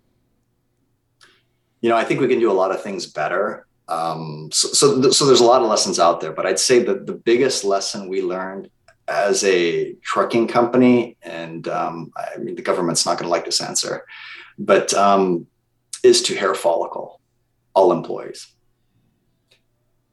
you 1.81 1.89
know, 1.89 1.97
I 1.97 2.05
think 2.05 2.21
we 2.21 2.29
can 2.29 2.41
do 2.41 2.51
a 2.51 2.53
lot 2.53 2.71
of 2.71 2.83
things 2.83 3.07
better. 3.07 3.67
Um, 3.89 4.51
so, 4.53 4.69
so, 4.69 5.11
so 5.11 5.27
there's 5.27 5.41
a 5.41 5.45
lot 5.45 5.63
of 5.63 5.69
lessons 5.69 5.99
out 5.99 6.21
there, 6.21 6.33
but 6.33 6.47
I'd 6.47 6.59
say 6.59 6.83
that 6.85 7.07
the 7.07 7.15
biggest 7.15 7.65
lesson 7.65 8.09
we 8.09 8.23
learned 8.23 8.71
as 9.09 9.43
a 9.45 9.95
trucking 10.03 10.47
company, 10.47 11.17
and 11.23 11.67
um, 11.69 12.13
I 12.17 12.39
mean, 12.39 12.55
the 12.55 12.63
government's 12.63 13.05
not 13.05 13.19
going 13.19 13.27
to 13.27 13.31
like 13.31 13.47
this 13.47 13.63
answer, 13.63 14.05
but 14.59 14.95
um, 14.95 15.47
is 16.05 16.23
to 16.23 16.37
hair 16.37 16.55
follicle 16.55 17.22
all 17.75 17.93
employees. 17.93 18.49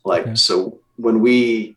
Like, 0.05 0.23
Okay. 0.23 0.35
so 0.35 0.79
when 0.97 1.19
we 1.19 1.75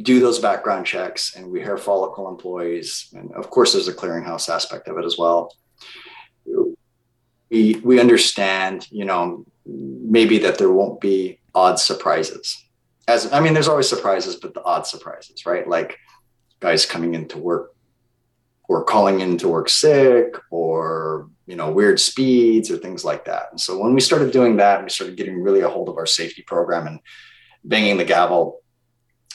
do 0.00 0.20
those 0.20 0.38
background 0.38 0.86
checks 0.86 1.36
and 1.36 1.50
we 1.50 1.60
hair 1.60 1.76
follicle 1.76 2.26
employees 2.28 3.08
and 3.14 3.30
of 3.32 3.50
course 3.50 3.72
there's 3.72 3.88
a 3.88 3.92
clearinghouse 3.92 4.48
aspect 4.48 4.88
of 4.88 4.96
it 4.96 5.04
as 5.04 5.18
well 5.18 5.54
we 7.50 7.78
we 7.84 8.00
understand 8.00 8.88
you 8.90 9.04
know 9.04 9.44
maybe 9.66 10.38
that 10.38 10.56
there 10.56 10.72
won't 10.72 10.98
be 11.00 11.38
odd 11.54 11.78
surprises 11.78 12.64
as 13.06 13.30
i 13.34 13.38
mean 13.38 13.52
there's 13.52 13.68
always 13.68 13.88
surprises 13.88 14.36
but 14.36 14.54
the 14.54 14.62
odd 14.64 14.86
surprises 14.86 15.44
right 15.44 15.68
like 15.68 15.98
guys 16.60 16.86
coming 16.86 17.14
into 17.14 17.36
work 17.36 17.74
or 18.68 18.82
calling 18.84 19.20
in 19.20 19.36
to 19.36 19.46
work 19.48 19.68
sick 19.68 20.34
or 20.50 21.28
you 21.46 21.56
know 21.56 21.70
weird 21.70 21.98
speeds 21.98 22.70
or 22.70 22.76
things 22.76 23.04
like 23.04 23.24
that 23.24 23.48
and 23.50 23.60
so 23.60 23.78
when 23.78 23.94
we 23.94 24.00
started 24.00 24.32
doing 24.32 24.56
that 24.56 24.82
we 24.82 24.88
started 24.88 25.16
getting 25.16 25.40
really 25.40 25.60
a 25.60 25.68
hold 25.68 25.88
of 25.88 25.96
our 25.96 26.06
safety 26.06 26.42
program 26.42 26.86
and 26.86 27.00
banging 27.64 27.96
the 27.96 28.04
gavel 28.04 28.60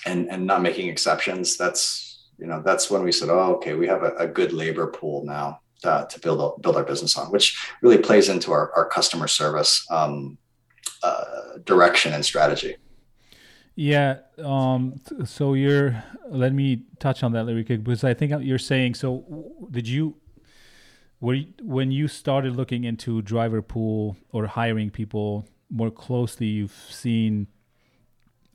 and 0.05 0.29
and 0.29 0.45
not 0.45 0.61
making 0.61 0.89
exceptions 0.89 1.57
that's 1.57 2.27
you 2.37 2.47
know 2.47 2.61
that's 2.65 2.89
when 2.89 3.03
we 3.03 3.11
said 3.11 3.29
oh 3.29 3.55
okay 3.55 3.73
we 3.73 3.87
have 3.87 4.03
a, 4.03 4.15
a 4.17 4.27
good 4.27 4.53
labor 4.53 4.87
pool 4.87 5.25
now 5.25 5.59
uh, 5.83 6.05
to 6.05 6.19
build 6.19 6.61
build 6.61 6.75
our 6.75 6.83
business 6.83 7.17
on 7.17 7.27
which 7.31 7.57
really 7.81 7.99
plays 7.99 8.29
into 8.29 8.51
our, 8.51 8.73
our 8.73 8.87
customer 8.87 9.27
service 9.27 9.85
um, 9.91 10.37
uh, 11.03 11.57
direction 11.65 12.13
and 12.13 12.25
strategy 12.25 12.75
Yeah. 13.77 14.17
Um. 14.43 14.99
So 15.25 15.53
you're. 15.53 16.03
Let 16.27 16.51
me 16.51 16.81
touch 16.99 17.21
on 17.21 17.31
that 17.33 17.45
really 17.45 17.63
quick 17.63 17.83
because 17.83 18.03
I 18.03 18.15
think 18.15 18.33
you're 18.43 18.57
saying. 18.57 18.95
So 18.95 19.23
did 19.69 19.87
you? 19.87 20.15
Were 21.19 21.37
when 21.61 21.91
you 21.91 22.07
started 22.07 22.55
looking 22.55 22.83
into 22.83 23.21
driver 23.21 23.61
pool 23.61 24.17
or 24.31 24.45
hiring 24.45 24.89
people 24.91 25.47
more 25.69 25.91
closely, 25.91 26.47
you've 26.47 26.85
seen. 26.89 27.47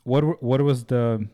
What 0.05 0.42
what 0.42 0.61
was 0.62 0.85
the, 0.85 1.29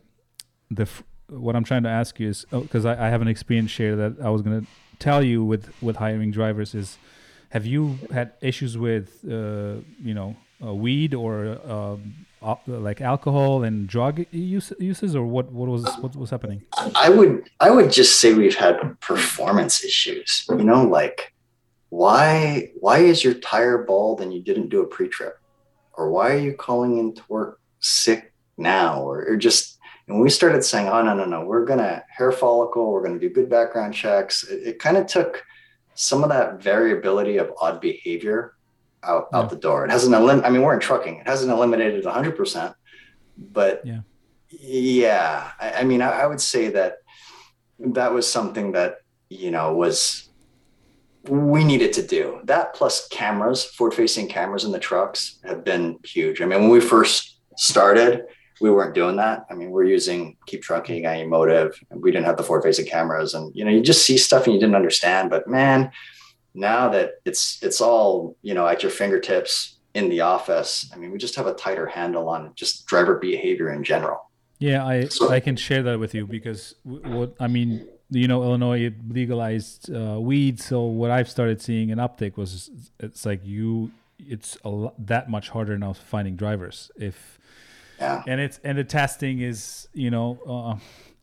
the 0.69 0.87
what 1.27 1.55
I'm 1.55 1.63
trying 1.63 1.83
to 1.83 1.89
ask 1.89 2.19
you 2.19 2.29
is 2.29 2.45
because 2.51 2.85
I, 2.85 3.07
I 3.07 3.09
have 3.09 3.21
an 3.21 3.27
experience 3.27 3.71
share 3.71 3.95
that 3.95 4.17
I 4.23 4.29
was 4.29 4.41
gonna 4.41 4.63
tell 4.99 5.23
you 5.23 5.43
with 5.43 5.71
with 5.81 5.97
hiring 5.97 6.31
drivers 6.31 6.75
is, 6.75 6.97
have 7.49 7.65
you 7.65 7.97
had 8.11 8.33
issues 8.41 8.77
with 8.77 9.23
uh, 9.25 9.75
you 10.03 10.13
know 10.13 10.35
weed 10.59 11.13
or 11.13 11.59
um, 11.69 12.25
like 12.67 13.01
alcohol 13.01 13.63
and 13.63 13.87
drug 13.87 14.25
use, 14.31 14.71
uses 14.79 15.15
or 15.15 15.25
what 15.25 15.51
what 15.51 15.67
was 15.69 15.85
what 15.99 16.15
was 16.15 16.29
happening? 16.29 16.63
I 16.95 17.09
would 17.09 17.49
I 17.59 17.69
would 17.69 17.91
just 17.91 18.19
say 18.19 18.33
we've 18.33 18.55
had 18.55 18.99
performance 19.01 19.83
issues. 19.83 20.45
You 20.49 20.63
know, 20.63 20.83
like 20.83 21.33
why 21.89 22.71
why 22.79 22.99
is 22.99 23.23
your 23.23 23.33
tire 23.35 23.79
bald 23.79 24.21
and 24.21 24.33
you 24.33 24.41
didn't 24.41 24.69
do 24.69 24.81
a 24.81 24.87
pre-trip, 24.87 25.37
or 25.93 26.11
why 26.11 26.33
are 26.33 26.39
you 26.39 26.53
calling 26.53 26.97
in 26.97 27.13
to 27.15 27.23
work 27.27 27.59
sick 27.79 28.33
now, 28.57 29.01
or, 29.01 29.25
or 29.25 29.35
just 29.35 29.77
and 30.07 30.19
we 30.19 30.29
started 30.29 30.63
saying, 30.63 30.87
oh 30.87 31.01
no 31.01 31.13
no 31.13 31.25
no, 31.25 31.43
we're 31.43 31.65
gonna 31.65 32.03
hair 32.09 32.31
follicle, 32.31 32.91
we're 32.91 33.03
gonna 33.03 33.19
do 33.19 33.29
good 33.29 33.49
background 33.49 33.93
checks. 33.93 34.43
It, 34.43 34.67
it 34.67 34.79
kind 34.79 34.97
of 34.97 35.07
took 35.07 35.43
some 35.93 36.23
of 36.23 36.29
that 36.29 36.63
variability 36.63 37.37
of 37.37 37.51
odd 37.59 37.81
behavior 37.81 38.55
out 39.03 39.27
Yeah. 39.31 39.39
out 39.39 39.49
the 39.49 39.55
door. 39.55 39.85
It 39.85 39.91
hasn't 39.91 40.13
elim- 40.15 40.43
I 40.43 40.49
mean, 40.49 40.61
we're 40.61 40.73
in 40.73 40.79
trucking. 40.79 41.17
It 41.21 41.27
hasn't 41.27 41.51
eliminated 41.51 42.05
100 42.05 42.35
percent, 42.35 42.73
but 43.37 43.81
Yeah. 43.85 43.99
yeah, 44.49 45.51
I, 45.59 45.71
I 45.73 45.83
mean, 45.83 46.01
I, 46.01 46.21
I 46.21 46.27
would 46.27 46.41
say 46.41 46.69
that 46.69 46.97
that 47.79 48.13
was 48.13 48.29
something 48.29 48.73
that 48.73 48.97
you 49.29 49.51
know 49.51 49.73
was 49.73 50.29
we 51.27 51.63
needed 51.63 51.93
to 51.93 52.01
do. 52.05 52.39
That 52.45 52.73
plus 52.73 53.07
cameras, 53.09 53.63
forward-facing 53.63 54.29
cameras 54.29 54.63
in 54.63 54.71
the 54.71 54.79
trucks 54.79 55.39
have 55.43 55.63
been 55.63 55.99
huge. 56.03 56.41
I 56.41 56.45
mean, 56.45 56.61
when 56.61 56.69
we 56.69 56.79
first 56.79 57.39
started, 57.57 58.23
we 58.61 58.71
weren't 58.71 58.95
doing 58.95 59.17
that. 59.17 59.45
I 59.51 59.53
mean, 59.53 59.69
we're 59.69 59.83
using 59.83 60.37
KeepTruckin, 60.49 61.03
Emotive, 61.05 61.77
and 61.91 62.01
we 62.01 62.11
didn't 62.11 62.25
have 62.25 62.37
the 62.37 62.43
forward-facing 62.43 62.85
cameras, 62.87 63.33
and 63.33 63.53
you 63.55 63.63
know, 63.65 63.71
you 63.71 63.81
just 63.81 64.05
see 64.05 64.17
stuff 64.17 64.45
and 64.45 64.53
you 64.53 64.59
didn't 64.59 64.75
understand. 64.75 65.29
But 65.29 65.47
man, 65.47 65.91
now 66.59 66.89
that 66.89 67.21
it's 67.25 67.61
it's 67.63 67.79
all 67.81 68.35
you 68.41 68.53
know 68.53 68.67
at 68.67 68.83
your 68.83 68.91
fingertips 68.91 69.77
in 69.95 70.09
the 70.09 70.21
office, 70.21 70.89
I 70.93 70.97
mean, 70.97 71.11
we 71.11 71.17
just 71.17 71.35
have 71.35 71.47
a 71.47 71.53
tighter 71.53 71.87
handle 71.87 72.29
on 72.29 72.51
just 72.55 72.85
driver 72.85 73.15
behavior 73.17 73.73
in 73.73 73.83
general. 73.83 74.29
Yeah, 74.59 74.85
I 74.85 75.05
So- 75.05 75.29
I 75.31 75.39
can 75.39 75.55
share 75.55 75.81
that 75.83 75.97
with 75.99 76.13
you 76.13 76.27
because 76.27 76.75
what 76.83 77.33
I 77.39 77.47
mean, 77.47 77.87
you 78.11 78.27
know, 78.27 78.43
Illinois 78.43 78.93
legalized 79.07 79.89
uh, 79.91 80.19
weed, 80.19 80.59
so 80.59 80.83
what 80.83 81.09
I've 81.11 81.29
started 81.29 81.61
seeing 81.61 81.91
an 81.91 81.97
uptick 81.97 82.35
was 82.37 82.69
it's 82.99 83.25
like 83.25 83.41
you, 83.45 83.91
it's 84.19 84.57
a 84.63 84.69
lot, 84.69 84.93
that 85.07 85.29
much 85.29 85.49
harder 85.49 85.77
now 85.77 85.93
finding 85.93 86.35
drivers 86.35 86.91
if 86.97 87.39
Yeah. 87.99 88.23
and 88.27 88.39
it's 88.41 88.59
and 88.63 88.77
the 88.77 88.83
testing 88.83 89.39
is 89.41 89.87
you 89.93 90.11
know 90.11 90.27
uh, 90.53 90.75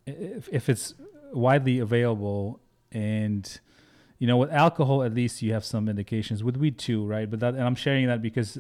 if, 0.07 0.49
if 0.51 0.69
it's 0.69 0.95
widely 1.33 1.79
available 1.79 2.59
and 2.93 3.61
you 4.19 4.27
know 4.27 4.37
with 4.37 4.51
alcohol 4.51 5.03
at 5.03 5.13
least 5.15 5.43
you 5.43 5.53
have 5.53 5.65
some 5.65 5.89
indications 5.89 6.43
with 6.43 6.57
weed 6.57 6.79
too 6.79 7.05
right 7.07 7.29
but 7.31 7.41
that 7.41 7.55
and 7.55 7.63
i'm 7.63 7.75
sharing 7.75 8.07
that 8.07 8.23
because 8.23 8.59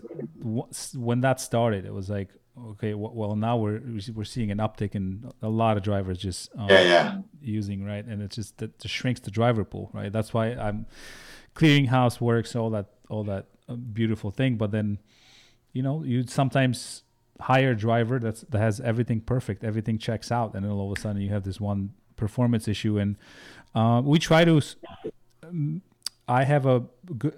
when 0.94 1.20
that 1.20 1.40
started 1.40 1.84
it 1.84 1.92
was 1.92 2.08
like 2.10 2.28
okay 2.70 2.90
w- 2.92 3.10
well 3.14 3.34
now 3.36 3.56
we're 3.56 3.80
we're 4.14 4.24
seeing 4.24 4.50
an 4.50 4.58
uptick 4.58 4.94
in 4.94 5.30
a 5.42 5.48
lot 5.48 5.76
of 5.76 5.82
drivers 5.82 6.18
just 6.18 6.50
um, 6.58 6.68
Yeah, 6.68 6.82
yeah. 6.82 7.18
using 7.40 7.84
right 7.84 8.04
and 8.04 8.22
it's 8.22 8.36
just 8.36 8.58
that 8.58 8.78
just 8.78 8.94
shrinks 8.94 9.20
the 9.20 9.30
driver 9.30 9.64
pool 9.64 9.90
right 9.92 10.12
that's 10.12 10.32
why 10.34 10.48
i'm 10.54 10.86
clearinghouse 11.54 12.20
works 12.20 12.54
all 12.54 12.70
that 12.70 12.86
all 13.08 13.24
that 13.24 13.46
uh, 13.68 13.74
beautiful 13.74 14.30
thing 14.30 14.56
but 14.56 14.70
then 14.70 14.98
you 15.72 15.82
know 15.82 16.02
you 16.04 16.24
sometimes 16.26 17.02
hire 17.40 17.72
a 17.72 17.76
driver 17.76 18.18
that's 18.18 18.42
that 18.48 18.58
has 18.58 18.80
everything 18.80 19.20
perfect, 19.20 19.62
everything 19.62 19.98
checks 19.98 20.32
out, 20.32 20.54
and 20.54 20.64
then 20.64 20.72
all 20.72 20.90
of 20.90 20.96
a 20.96 21.00
sudden 21.00 21.20
you 21.20 21.28
have 21.28 21.44
this 21.44 21.60
one 21.60 21.92
performance 22.16 22.66
issue. 22.66 22.96
And 22.98 23.16
uh, 23.74 24.00
we 24.02 24.18
try 24.18 24.42
to. 24.46 24.62
I 26.28 26.44
have 26.44 26.66
a. 26.66 26.84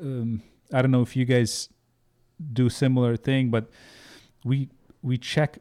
Um, 0.00 0.42
I 0.72 0.82
don't 0.82 0.90
know 0.90 1.02
if 1.02 1.16
you 1.16 1.24
guys 1.24 1.68
do 2.52 2.68
similar 2.68 3.16
thing, 3.16 3.50
but 3.50 3.70
we 4.44 4.68
we 5.02 5.18
check 5.18 5.58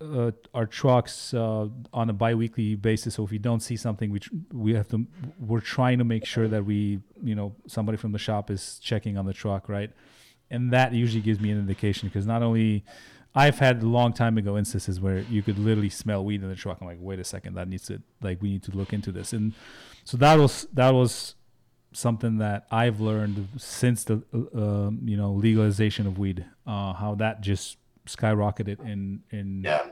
uh, 0.00 0.30
our 0.54 0.66
trucks 0.66 1.34
uh, 1.34 1.68
on 1.92 2.10
a 2.10 2.12
biweekly 2.12 2.74
basis. 2.74 3.14
So 3.14 3.24
if 3.24 3.30
we 3.30 3.38
don't 3.38 3.60
see 3.60 3.76
something, 3.76 4.10
we 4.10 4.20
tr- 4.20 4.34
we 4.52 4.74
have 4.74 4.88
to. 4.88 5.06
We're 5.38 5.60
trying 5.60 5.98
to 5.98 6.04
make 6.04 6.24
sure 6.24 6.48
that 6.48 6.64
we, 6.64 7.00
you 7.22 7.34
know, 7.34 7.54
somebody 7.66 7.98
from 7.98 8.12
the 8.12 8.18
shop 8.18 8.50
is 8.50 8.78
checking 8.82 9.16
on 9.18 9.26
the 9.26 9.34
truck, 9.34 9.68
right? 9.68 9.90
And 10.50 10.72
that 10.72 10.92
usually 10.92 11.22
gives 11.22 11.38
me 11.38 11.50
an 11.50 11.58
indication 11.58 12.08
because 12.08 12.26
not 12.26 12.42
only 12.42 12.84
I've 13.34 13.58
had 13.58 13.82
a 13.82 13.86
long 13.86 14.12
time 14.12 14.36
ago 14.38 14.58
instances 14.58 15.00
where 15.00 15.20
you 15.20 15.42
could 15.42 15.58
literally 15.58 15.90
smell 15.90 16.24
weed 16.24 16.42
in 16.42 16.48
the 16.48 16.56
truck. 16.56 16.78
I'm 16.80 16.88
like, 16.88 16.98
wait 17.00 17.20
a 17.20 17.24
second, 17.24 17.54
that 17.54 17.68
needs 17.68 17.86
to 17.86 18.02
like 18.20 18.42
we 18.42 18.50
need 18.50 18.62
to 18.64 18.72
look 18.72 18.92
into 18.92 19.12
this. 19.12 19.32
And 19.32 19.52
so 20.04 20.16
that 20.16 20.38
was 20.38 20.66
that 20.72 20.92
was 20.92 21.36
something 21.92 22.38
that 22.38 22.66
I've 22.70 23.00
learned 23.00 23.48
since 23.56 24.04
the 24.04 24.22
uh, 24.34 24.90
you 25.04 25.16
know 25.16 25.32
legalization 25.32 26.06
of 26.06 26.18
weed, 26.18 26.44
uh, 26.66 26.92
how 26.94 27.14
that 27.16 27.40
just 27.40 27.78
skyrocketed 28.06 28.80
in 28.80 29.22
in 29.30 29.62
yeah. 29.64 29.86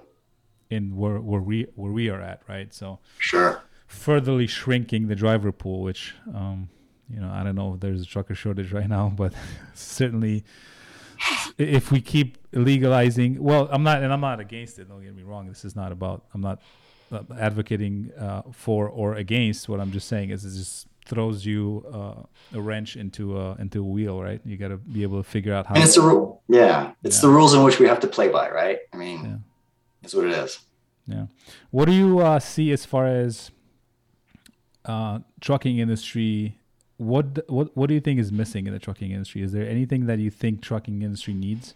in 0.71 0.97
where 0.97 1.21
where 1.21 1.41
we 1.41 1.67
where 1.75 1.93
we 1.93 2.09
are 2.09 2.21
at, 2.21 2.43
right? 2.49 2.73
So 2.73 2.99
sure, 3.19 3.63
furtherly 3.87 4.47
shrinking 4.47 5.09
the 5.09 5.17
driver 5.17 5.53
pool, 5.53 5.83
which 5.83 6.15
um, 6.35 6.69
you 7.09 7.21
know 7.21 7.31
I 7.31 7.43
don't 7.43 7.55
know 7.55 7.75
if 7.75 7.81
there's 7.81 8.03
a 8.03 8.07
trucker 8.07 8.35
shortage 8.35 8.73
right 8.73 8.89
now, 8.89 9.13
but 9.15 9.33
certainly 9.75 10.45
if 11.57 11.91
we 11.91 12.01
keep 12.01 12.39
legalizing, 12.53 13.43
well, 13.43 13.69
I'm 13.71 13.83
not 13.83 14.03
and 14.03 14.13
I'm 14.13 14.21
not 14.21 14.41
against 14.41 14.79
it. 14.79 14.89
Don't 14.89 15.03
get 15.03 15.15
me 15.15 15.23
wrong. 15.23 15.49
This 15.49 15.65
is 15.65 15.75
not 15.75 15.93
about 15.93 16.25
I'm 16.35 16.41
not 16.41 16.61
uh, 17.11 17.23
advocating 17.39 18.13
uh, 18.19 18.43
for 18.53 18.89
or 18.89 19.15
against. 19.15 19.69
What 19.69 19.81
I'm 19.81 19.93
just 19.93 20.09
saying 20.09 20.31
is, 20.31 20.45
it 20.45 20.57
just 20.57 20.88
throws 21.09 21.45
you 21.45 21.85
uh, 21.93 22.57
a 22.57 22.61
wrench 22.61 22.97
into 22.97 23.39
a 23.39 23.55
into 23.57 23.81
a 23.81 23.87
wheel, 23.87 24.23
right? 24.23 24.41
You 24.45 24.57
got 24.57 24.69
to 24.69 24.77
be 24.77 25.03
able 25.03 25.23
to 25.23 25.29
figure 25.29 25.55
out 25.55 25.67
how. 25.67 25.75
And 25.75 25.83
it's 25.83 25.95
the 25.95 26.03
rule, 26.03 26.43
yeah. 26.49 26.93
It's 27.03 27.17
yeah. 27.17 27.23
the 27.23 27.29
rules 27.31 27.55
in 27.55 27.63
which 27.65 27.79
we 27.81 27.87
have 27.87 28.01
to 28.01 28.07
play 28.07 28.29
by, 28.29 28.51
right? 28.51 28.79
I 28.93 28.97
mean, 28.97 29.25
yeah. 29.25 29.37
that's 30.03 30.15
what 30.15 30.27
it 30.27 30.33
is. 30.33 30.61
Yeah. 31.07 31.27
What 31.71 31.87
do 31.87 31.93
you 31.93 32.21
uh, 32.21 32.39
see 32.39 32.71
as 32.71 32.85
far 32.85 33.07
as 33.07 33.51
uh, 34.85 35.21
trucking 35.41 35.79
industry? 35.79 36.59
What 36.99 37.49
what 37.49 37.77
what 37.77 37.89
do 37.89 37.95
you 37.95 38.01
think 38.01 38.21
is 38.21 38.31
missing 38.31 38.67
in 38.67 38.73
the 38.73 38.79
trucking 38.79 39.11
industry? 39.11 39.43
Is 39.43 39.53
there 39.53 39.67
anything 39.67 40.07
that 40.07 40.19
you 40.19 40.31
think 40.31 40.63
trucking 40.63 41.03
industry 41.03 41.35
needs? 41.35 41.75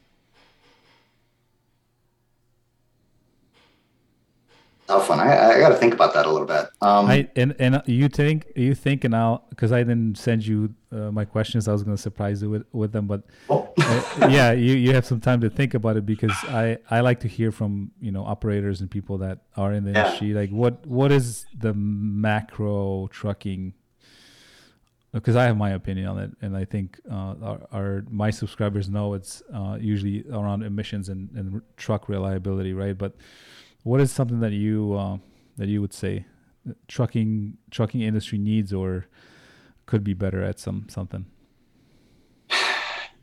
Tough 4.87 5.09
one. 5.09 5.21
I, 5.21 5.53
I 5.53 5.59
got 5.61 5.71
to 5.71 5.77
think 5.77 5.95
about 5.95 6.15
that 6.15 6.27
a 6.27 6.31
little 6.31 6.47
bit. 6.47 6.67
Um, 6.81 7.07
I 7.07 7.29
and 7.37 7.55
and 7.59 7.83
you 7.87 8.09
think 8.09 8.47
you 8.57 8.75
think 8.75 9.05
and 9.05 9.15
I'll 9.15 9.45
because 9.51 9.73
I 9.73 9.79
didn't 9.79 10.19
send 10.19 10.47
you 10.47 10.75
uh, 10.91 11.11
my 11.11 11.25
questions. 11.25 11.69
I 11.69 11.73
was 11.73 11.83
going 11.83 11.97
to 11.97 12.03
surprise 12.03 12.43
you 12.43 12.51
with, 12.51 12.65
with 12.73 12.93
them, 12.93 13.07
but 13.07 13.23
oh. 13.49 13.73
uh, 13.79 14.29
yeah, 14.31 14.53
you 14.53 14.75
you 14.75 14.95
have 14.95 15.07
some 15.07 15.21
time 15.21 15.41
to 15.41 15.51
think 15.51 15.75
about 15.75 15.97
it 15.97 16.07
because 16.07 16.33
I 16.49 16.79
I 16.91 17.01
like 17.01 17.21
to 17.21 17.29
hear 17.29 17.53
from 17.53 17.93
you 18.01 18.13
know 18.13 18.25
operators 18.25 18.81
and 18.81 18.91
people 18.91 19.19
that 19.19 19.41
are 19.57 19.73
in 19.73 19.85
the 19.85 19.93
yeah. 19.93 20.05
industry. 20.05 20.35
Like 20.35 20.51
what 20.51 20.87
what 20.87 21.13
is 21.13 21.47
the 21.57 21.73
macro 21.75 23.09
trucking? 23.09 23.75
Because 25.13 25.37
I 25.37 25.45
have 25.45 25.59
my 25.59 25.71
opinion 25.71 26.07
on 26.07 26.19
it, 26.19 26.31
and 26.41 26.57
I 26.57 26.65
think 26.65 26.99
uh, 27.11 27.35
our, 27.43 27.69
our, 27.71 28.05
my 28.09 28.31
subscribers 28.31 28.89
know 28.89 29.13
it's 29.13 29.43
uh, 29.53 29.77
usually 29.79 30.25
around 30.33 30.63
emissions 30.63 31.11
and, 31.11 31.29
and 31.37 31.61
truck 31.77 32.09
reliability, 32.09 32.73
right? 32.73 32.97
But 32.97 33.15
what 33.83 34.01
is 34.01 34.13
something 34.13 34.41
that 34.41 34.53
you 34.53 34.95
uh, 34.95 35.19
that 35.57 35.69
you 35.69 35.81
would 35.81 35.93
say 35.93 36.27
trucking 36.89 37.57
trucking 37.71 38.01
industry 38.01 38.39
needs 38.39 38.73
or 38.73 39.07
could 39.87 40.05
be 40.05 40.15
better 40.15 40.43
at 40.43 40.59
some 40.59 40.87
something? 40.89 41.27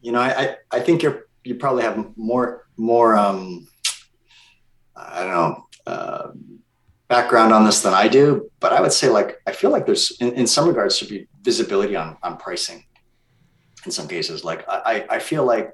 You 0.02 0.14
know, 0.14 0.22
I 0.22 0.56
I 0.72 0.80
think 0.80 1.04
you're 1.04 1.28
you 1.44 1.56
probably 1.56 1.84
have 1.84 2.16
more 2.16 2.68
more 2.78 3.18
um, 3.18 3.68
I 4.96 5.24
don't 5.24 5.34
know 5.34 5.68
uh, 5.86 6.28
background 7.10 7.52
on 7.52 7.66
this 7.66 7.82
than 7.82 7.94
I 7.94 8.08
do, 8.08 8.50
but 8.62 8.72
I 8.72 8.80
would 8.80 8.94
say 8.94 9.10
like 9.10 9.42
I 9.46 9.52
feel 9.52 9.72
like 9.72 9.86
there's 9.86 10.12
in, 10.22 10.32
in 10.36 10.48
some 10.48 10.70
regards 10.70 10.98
should 10.98 11.10
be 11.10 11.28
visibility 11.42 11.98
on 11.98 12.16
on 12.24 12.38
pricing. 12.38 12.86
In 13.86 13.92
some 13.92 14.08
cases, 14.08 14.46
like 14.46 14.64
I 14.70 15.06
I 15.10 15.20
feel 15.20 15.44
like 15.44 15.74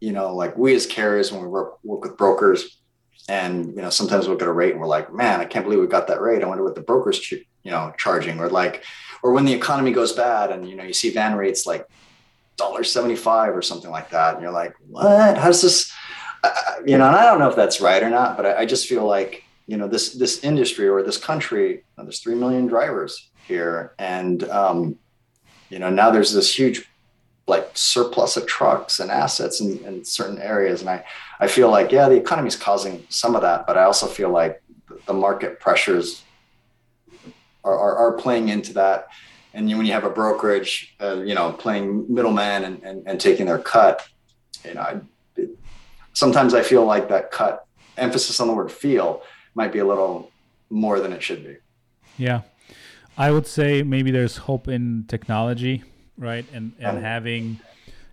you 0.00 0.12
know 0.12 0.32
like 0.32 0.56
we 0.56 0.72
as 0.76 0.86
carriers 0.86 1.32
when 1.32 1.42
we 1.42 1.48
work 1.48 1.78
work 1.82 2.04
with 2.04 2.16
brokers 2.16 2.83
and 3.28 3.66
you 3.74 3.82
know 3.82 3.90
sometimes 3.90 4.28
we'll 4.28 4.36
get 4.36 4.48
a 4.48 4.52
rate 4.52 4.72
and 4.72 4.80
we're 4.80 4.86
like 4.86 5.12
man 5.12 5.40
i 5.40 5.44
can't 5.44 5.64
believe 5.64 5.80
we 5.80 5.86
got 5.86 6.06
that 6.08 6.20
rate. 6.20 6.42
I 6.42 6.46
wonder 6.46 6.64
what 6.64 6.74
the 6.74 6.82
broker's 6.82 7.18
ch- 7.18 7.46
you 7.62 7.70
know 7.70 7.92
charging 7.98 8.38
or 8.38 8.48
like 8.48 8.84
or 9.22 9.32
when 9.32 9.44
the 9.44 9.52
economy 9.52 9.92
goes 9.92 10.12
bad 10.12 10.50
and 10.50 10.68
you 10.68 10.76
know 10.76 10.84
you 10.84 10.92
see 10.92 11.10
van 11.10 11.36
rates 11.36 11.66
like 11.66 11.88
dollar 12.56 12.84
75 12.84 13.56
or 13.56 13.62
something 13.62 13.90
like 13.90 14.10
that 14.10 14.34
and 14.34 14.42
you're 14.42 14.52
like 14.52 14.74
what? 14.88 15.38
How 15.38 15.48
does 15.48 15.62
this 15.62 15.92
you 16.84 16.98
know 16.98 17.06
and 17.06 17.16
i 17.16 17.24
don't 17.24 17.38
know 17.38 17.48
if 17.48 17.56
that's 17.56 17.80
right 17.80 18.02
or 18.02 18.10
not 18.10 18.36
but 18.36 18.46
I, 18.46 18.58
I 18.58 18.66
just 18.66 18.86
feel 18.86 19.06
like 19.06 19.44
you 19.66 19.76
know 19.76 19.88
this 19.88 20.12
this 20.12 20.44
industry 20.44 20.88
or 20.88 21.02
this 21.02 21.16
country 21.16 21.84
there's 21.96 22.20
3 22.20 22.34
million 22.34 22.66
drivers 22.66 23.30
here 23.46 23.94
and 23.98 24.44
um, 24.44 24.96
you 25.70 25.78
know 25.78 25.90
now 25.90 26.10
there's 26.10 26.32
this 26.32 26.56
huge 26.56 26.86
like 27.46 27.70
surplus 27.74 28.36
of 28.36 28.46
trucks 28.46 29.00
and 29.00 29.10
assets 29.10 29.60
in, 29.60 29.78
in 29.84 30.04
certain 30.04 30.38
areas. 30.38 30.80
And 30.80 30.90
I, 30.90 31.04
I 31.40 31.46
feel 31.46 31.70
like, 31.70 31.92
yeah, 31.92 32.08
the 32.08 32.16
economy 32.16 32.48
is 32.48 32.56
causing 32.56 33.06
some 33.10 33.36
of 33.36 33.42
that, 33.42 33.66
but 33.66 33.76
I 33.76 33.84
also 33.84 34.06
feel 34.06 34.30
like 34.30 34.62
the 35.06 35.12
market 35.12 35.60
pressures 35.60 36.22
are, 37.62 37.78
are, 37.78 37.96
are 37.96 38.12
playing 38.12 38.48
into 38.48 38.72
that. 38.74 39.08
And 39.52 39.68
when 39.68 39.86
you 39.86 39.92
have 39.92 40.04
a 40.04 40.10
brokerage, 40.10 40.96
uh, 41.00 41.22
you 41.22 41.34
know, 41.34 41.52
playing 41.52 42.12
middleman 42.12 42.64
and, 42.64 42.82
and, 42.82 43.06
and 43.06 43.20
taking 43.20 43.46
their 43.46 43.58
cut, 43.58 44.08
you 44.64 44.74
know, 44.74 44.80
I, 44.80 45.00
it, 45.36 45.50
sometimes 46.12 46.54
I 46.54 46.62
feel 46.62 46.84
like 46.84 47.08
that 47.10 47.30
cut 47.30 47.66
emphasis 47.96 48.40
on 48.40 48.48
the 48.48 48.54
word 48.54 48.72
feel 48.72 49.22
might 49.54 49.72
be 49.72 49.78
a 49.78 49.86
little 49.86 50.32
more 50.70 50.98
than 50.98 51.12
it 51.12 51.22
should 51.22 51.44
be. 51.44 51.56
Yeah. 52.16 52.40
I 53.16 53.30
would 53.30 53.46
say 53.46 53.82
maybe 53.82 54.10
there's 54.10 54.38
hope 54.38 54.66
in 54.66 55.04
technology 55.06 55.84
right? 56.18 56.46
And 56.52 56.72
and 56.78 56.98
having 56.98 57.60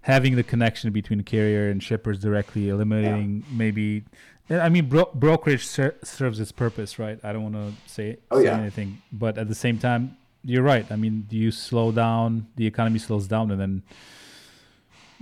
having 0.01 0.35
the 0.35 0.43
connection 0.43 0.91
between 0.91 1.21
carrier 1.23 1.69
and 1.69 1.81
shippers 1.81 2.19
directly, 2.19 2.69
eliminating 2.69 3.43
yeah. 3.47 3.57
maybe. 3.57 4.03
I 4.49 4.67
mean, 4.67 4.89
bro- 4.89 5.11
brokerage 5.13 5.65
ser- 5.65 5.95
serves 6.03 6.39
its 6.39 6.51
purpose, 6.51 6.99
right? 6.99 7.17
I 7.23 7.31
don't 7.31 7.43
want 7.43 7.55
to 7.55 7.89
say, 7.89 8.17
oh, 8.31 8.39
say 8.39 8.45
yeah. 8.45 8.57
anything, 8.57 9.01
but 9.11 9.37
at 9.37 9.47
the 9.47 9.55
same 9.55 9.77
time, 9.77 10.17
you're 10.43 10.63
right. 10.63 10.85
I 10.91 10.97
mean, 10.97 11.27
you 11.29 11.51
slow 11.51 11.91
down, 11.91 12.47
the 12.57 12.67
economy 12.67 12.99
slows 12.99 13.27
down, 13.27 13.51
and 13.51 13.61
then 13.61 13.83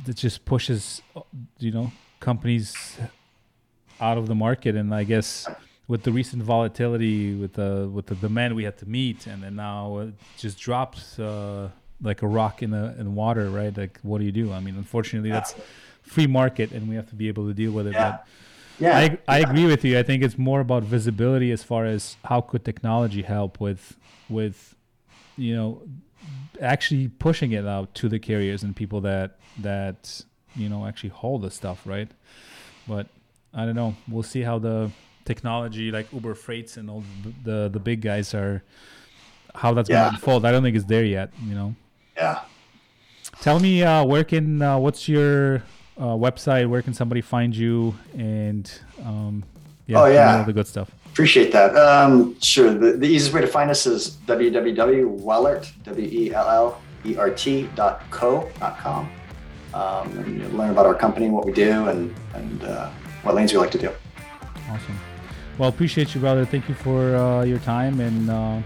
it 0.08 0.16
just 0.16 0.46
pushes, 0.46 1.02
you 1.60 1.72
know, 1.72 1.92
companies 2.20 2.98
out 4.00 4.18
of 4.18 4.28
the 4.28 4.36
market. 4.36 4.76
And 4.76 4.96
I 4.96 5.04
guess 5.04 5.48
with 5.88 6.04
the 6.04 6.12
recent 6.12 6.42
volatility, 6.42 7.36
with 7.36 7.54
the 7.54 7.90
with 7.92 8.08
the 8.08 8.16
demand 8.16 8.56
we 8.56 8.64
had 8.64 8.78
to 8.78 8.88
meet, 8.88 9.28
and 9.28 9.44
then 9.44 9.58
now 9.58 9.98
it 10.00 10.14
just 10.38 10.58
drops. 10.58 11.20
Uh, 11.20 11.70
like 12.02 12.22
a 12.22 12.28
rock 12.28 12.64
in 12.64 12.72
the 12.72 12.96
in 13.00 13.16
water, 13.16 13.50
right? 13.50 13.76
Like, 13.76 14.00
what 14.02 14.20
do 14.20 14.26
you 14.26 14.32
do? 14.32 14.52
I 14.52 14.60
mean, 14.60 14.76
unfortunately, 14.76 15.30
that's 15.30 15.54
free 16.02 16.28
market, 16.28 16.72
and 16.72 16.88
we 16.88 16.96
have 16.96 17.10
to 17.10 17.16
be 17.16 17.28
able 17.28 17.48
to 17.48 17.54
deal 17.54 17.72
with 17.72 17.88
it. 17.88 17.94
Yeah. 17.94 18.12
But 18.12 18.28
yeah, 18.80 18.98
I, 18.98 19.18
I 19.28 19.40
agree 19.40 19.66
with 19.66 19.84
you. 19.84 20.00
I 20.00 20.04
think 20.04 20.24
it's 20.24 20.38
more 20.38 20.62
about 20.62 20.84
visibility 20.84 21.52
as 21.52 21.64
far 21.64 21.86
as 21.86 22.18
how 22.26 22.42
could 22.42 22.64
technology 22.64 23.22
help 23.22 23.60
with 23.60 23.98
with 24.30 24.76
you 25.38 25.56
know 25.56 25.82
actually 26.62 27.08
pushing 27.08 27.52
it 27.52 27.66
out 27.66 27.94
to 27.96 28.10
the 28.10 28.20
carriers 28.20 28.64
and 28.64 28.76
people 28.76 29.02
that 29.02 29.38
that 29.60 30.24
you 30.56 30.70
know 30.70 30.86
actually 30.86 31.10
hold 31.10 31.42
the 31.42 31.52
stuff, 31.52 31.86
right? 31.86 32.10
But 32.88 33.08
I 33.54 33.66
don't 33.66 33.76
know. 33.76 33.96
We'll 34.08 34.24
see 34.24 34.42
how 34.42 34.60
the 34.60 34.92
technology 35.26 35.92
like 35.92 36.12
Uber 36.14 36.36
Freights 36.36 36.78
and 36.78 36.90
all 36.90 37.04
the 37.24 37.34
the, 37.44 37.70
the 37.70 37.80
big 37.80 38.02
guys 38.02 38.34
are 38.34 38.64
how 39.56 39.74
that's 39.74 39.90
yeah. 39.90 40.04
going 40.04 40.10
to 40.12 40.16
unfold. 40.16 40.46
I 40.46 40.52
don't 40.52 40.64
think 40.64 40.76
it's 40.78 40.86
there 40.86 41.04
yet. 41.04 41.32
You 41.44 41.56
know. 41.56 41.76
Yeah. 42.20 42.42
Tell 43.42 43.60
me, 43.60 43.82
uh, 43.82 44.04
where 44.04 44.26
can 44.26 44.62
uh, 44.62 44.78
what's 44.78 45.08
your 45.08 45.64
uh, 45.98 46.16
website? 46.20 46.68
Where 46.68 46.82
can 46.82 46.94
somebody 46.94 47.22
find 47.22 47.56
you? 47.56 47.96
And 48.18 48.70
um, 49.06 49.44
yeah, 49.88 50.02
oh 50.02 50.06
yeah, 50.06 50.40
all 50.40 50.44
the 50.44 50.52
good 50.52 50.68
stuff. 50.68 50.92
Appreciate 51.14 51.52
that. 51.54 51.76
Um, 51.78 52.36
sure. 52.42 52.74
The, 52.74 52.98
the 52.98 53.08
easiest 53.08 53.34
way 53.34 53.42
to 53.42 53.48
find 53.48 53.72
us 53.72 53.86
is 53.86 54.18
www.wellert 54.28 55.72
w 55.84 56.08
e 56.08 56.32
l 56.34 56.50
l 56.50 56.82
e 57.06 57.16
r 57.16 57.32
t 57.32 57.70
dot 57.76 58.04
co 58.12 58.50
dot 58.60 58.78
com. 58.78 59.10
Um, 59.74 60.12
and 60.18 60.58
learn 60.58 60.72
about 60.72 60.86
our 60.86 60.96
company, 60.96 61.30
what 61.30 61.46
we 61.46 61.54
do, 61.54 61.88
and 61.88 62.14
and 62.34 62.64
uh, 62.64 62.90
what 63.24 63.36
lanes 63.36 63.54
we 63.54 63.60
like 63.60 63.72
to 63.72 63.78
do. 63.80 63.92
Awesome. 64.70 65.00
Well, 65.58 65.70
appreciate 65.70 66.14
you, 66.14 66.22
brother. 66.22 66.46
Thank 66.46 66.68
you 66.68 66.76
for 66.76 67.16
uh, 67.16 67.44
your 67.44 67.60
time 67.60 68.00
and 68.00 68.30
uh, 68.30 68.60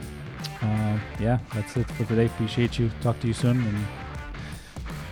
uh, 0.61 0.99
yeah, 1.19 1.39
that's 1.53 1.75
it 1.77 1.89
for 1.91 2.05
today. 2.05 2.25
Appreciate 2.25 2.79
you. 2.79 2.89
Talk 3.01 3.19
to 3.21 3.27
you 3.27 3.33
soon 3.33 3.57
and 3.65 3.85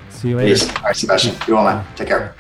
see 0.09 0.29
you 0.29 0.37
later. 0.37 0.53
Peace. 0.53 0.75
All 0.77 0.83
right, 0.83 0.95
Sebastian. 0.95 1.35
You 1.47 1.57
all, 1.57 1.65
man. 1.65 1.85
Take 1.95 2.07
care. 2.07 2.35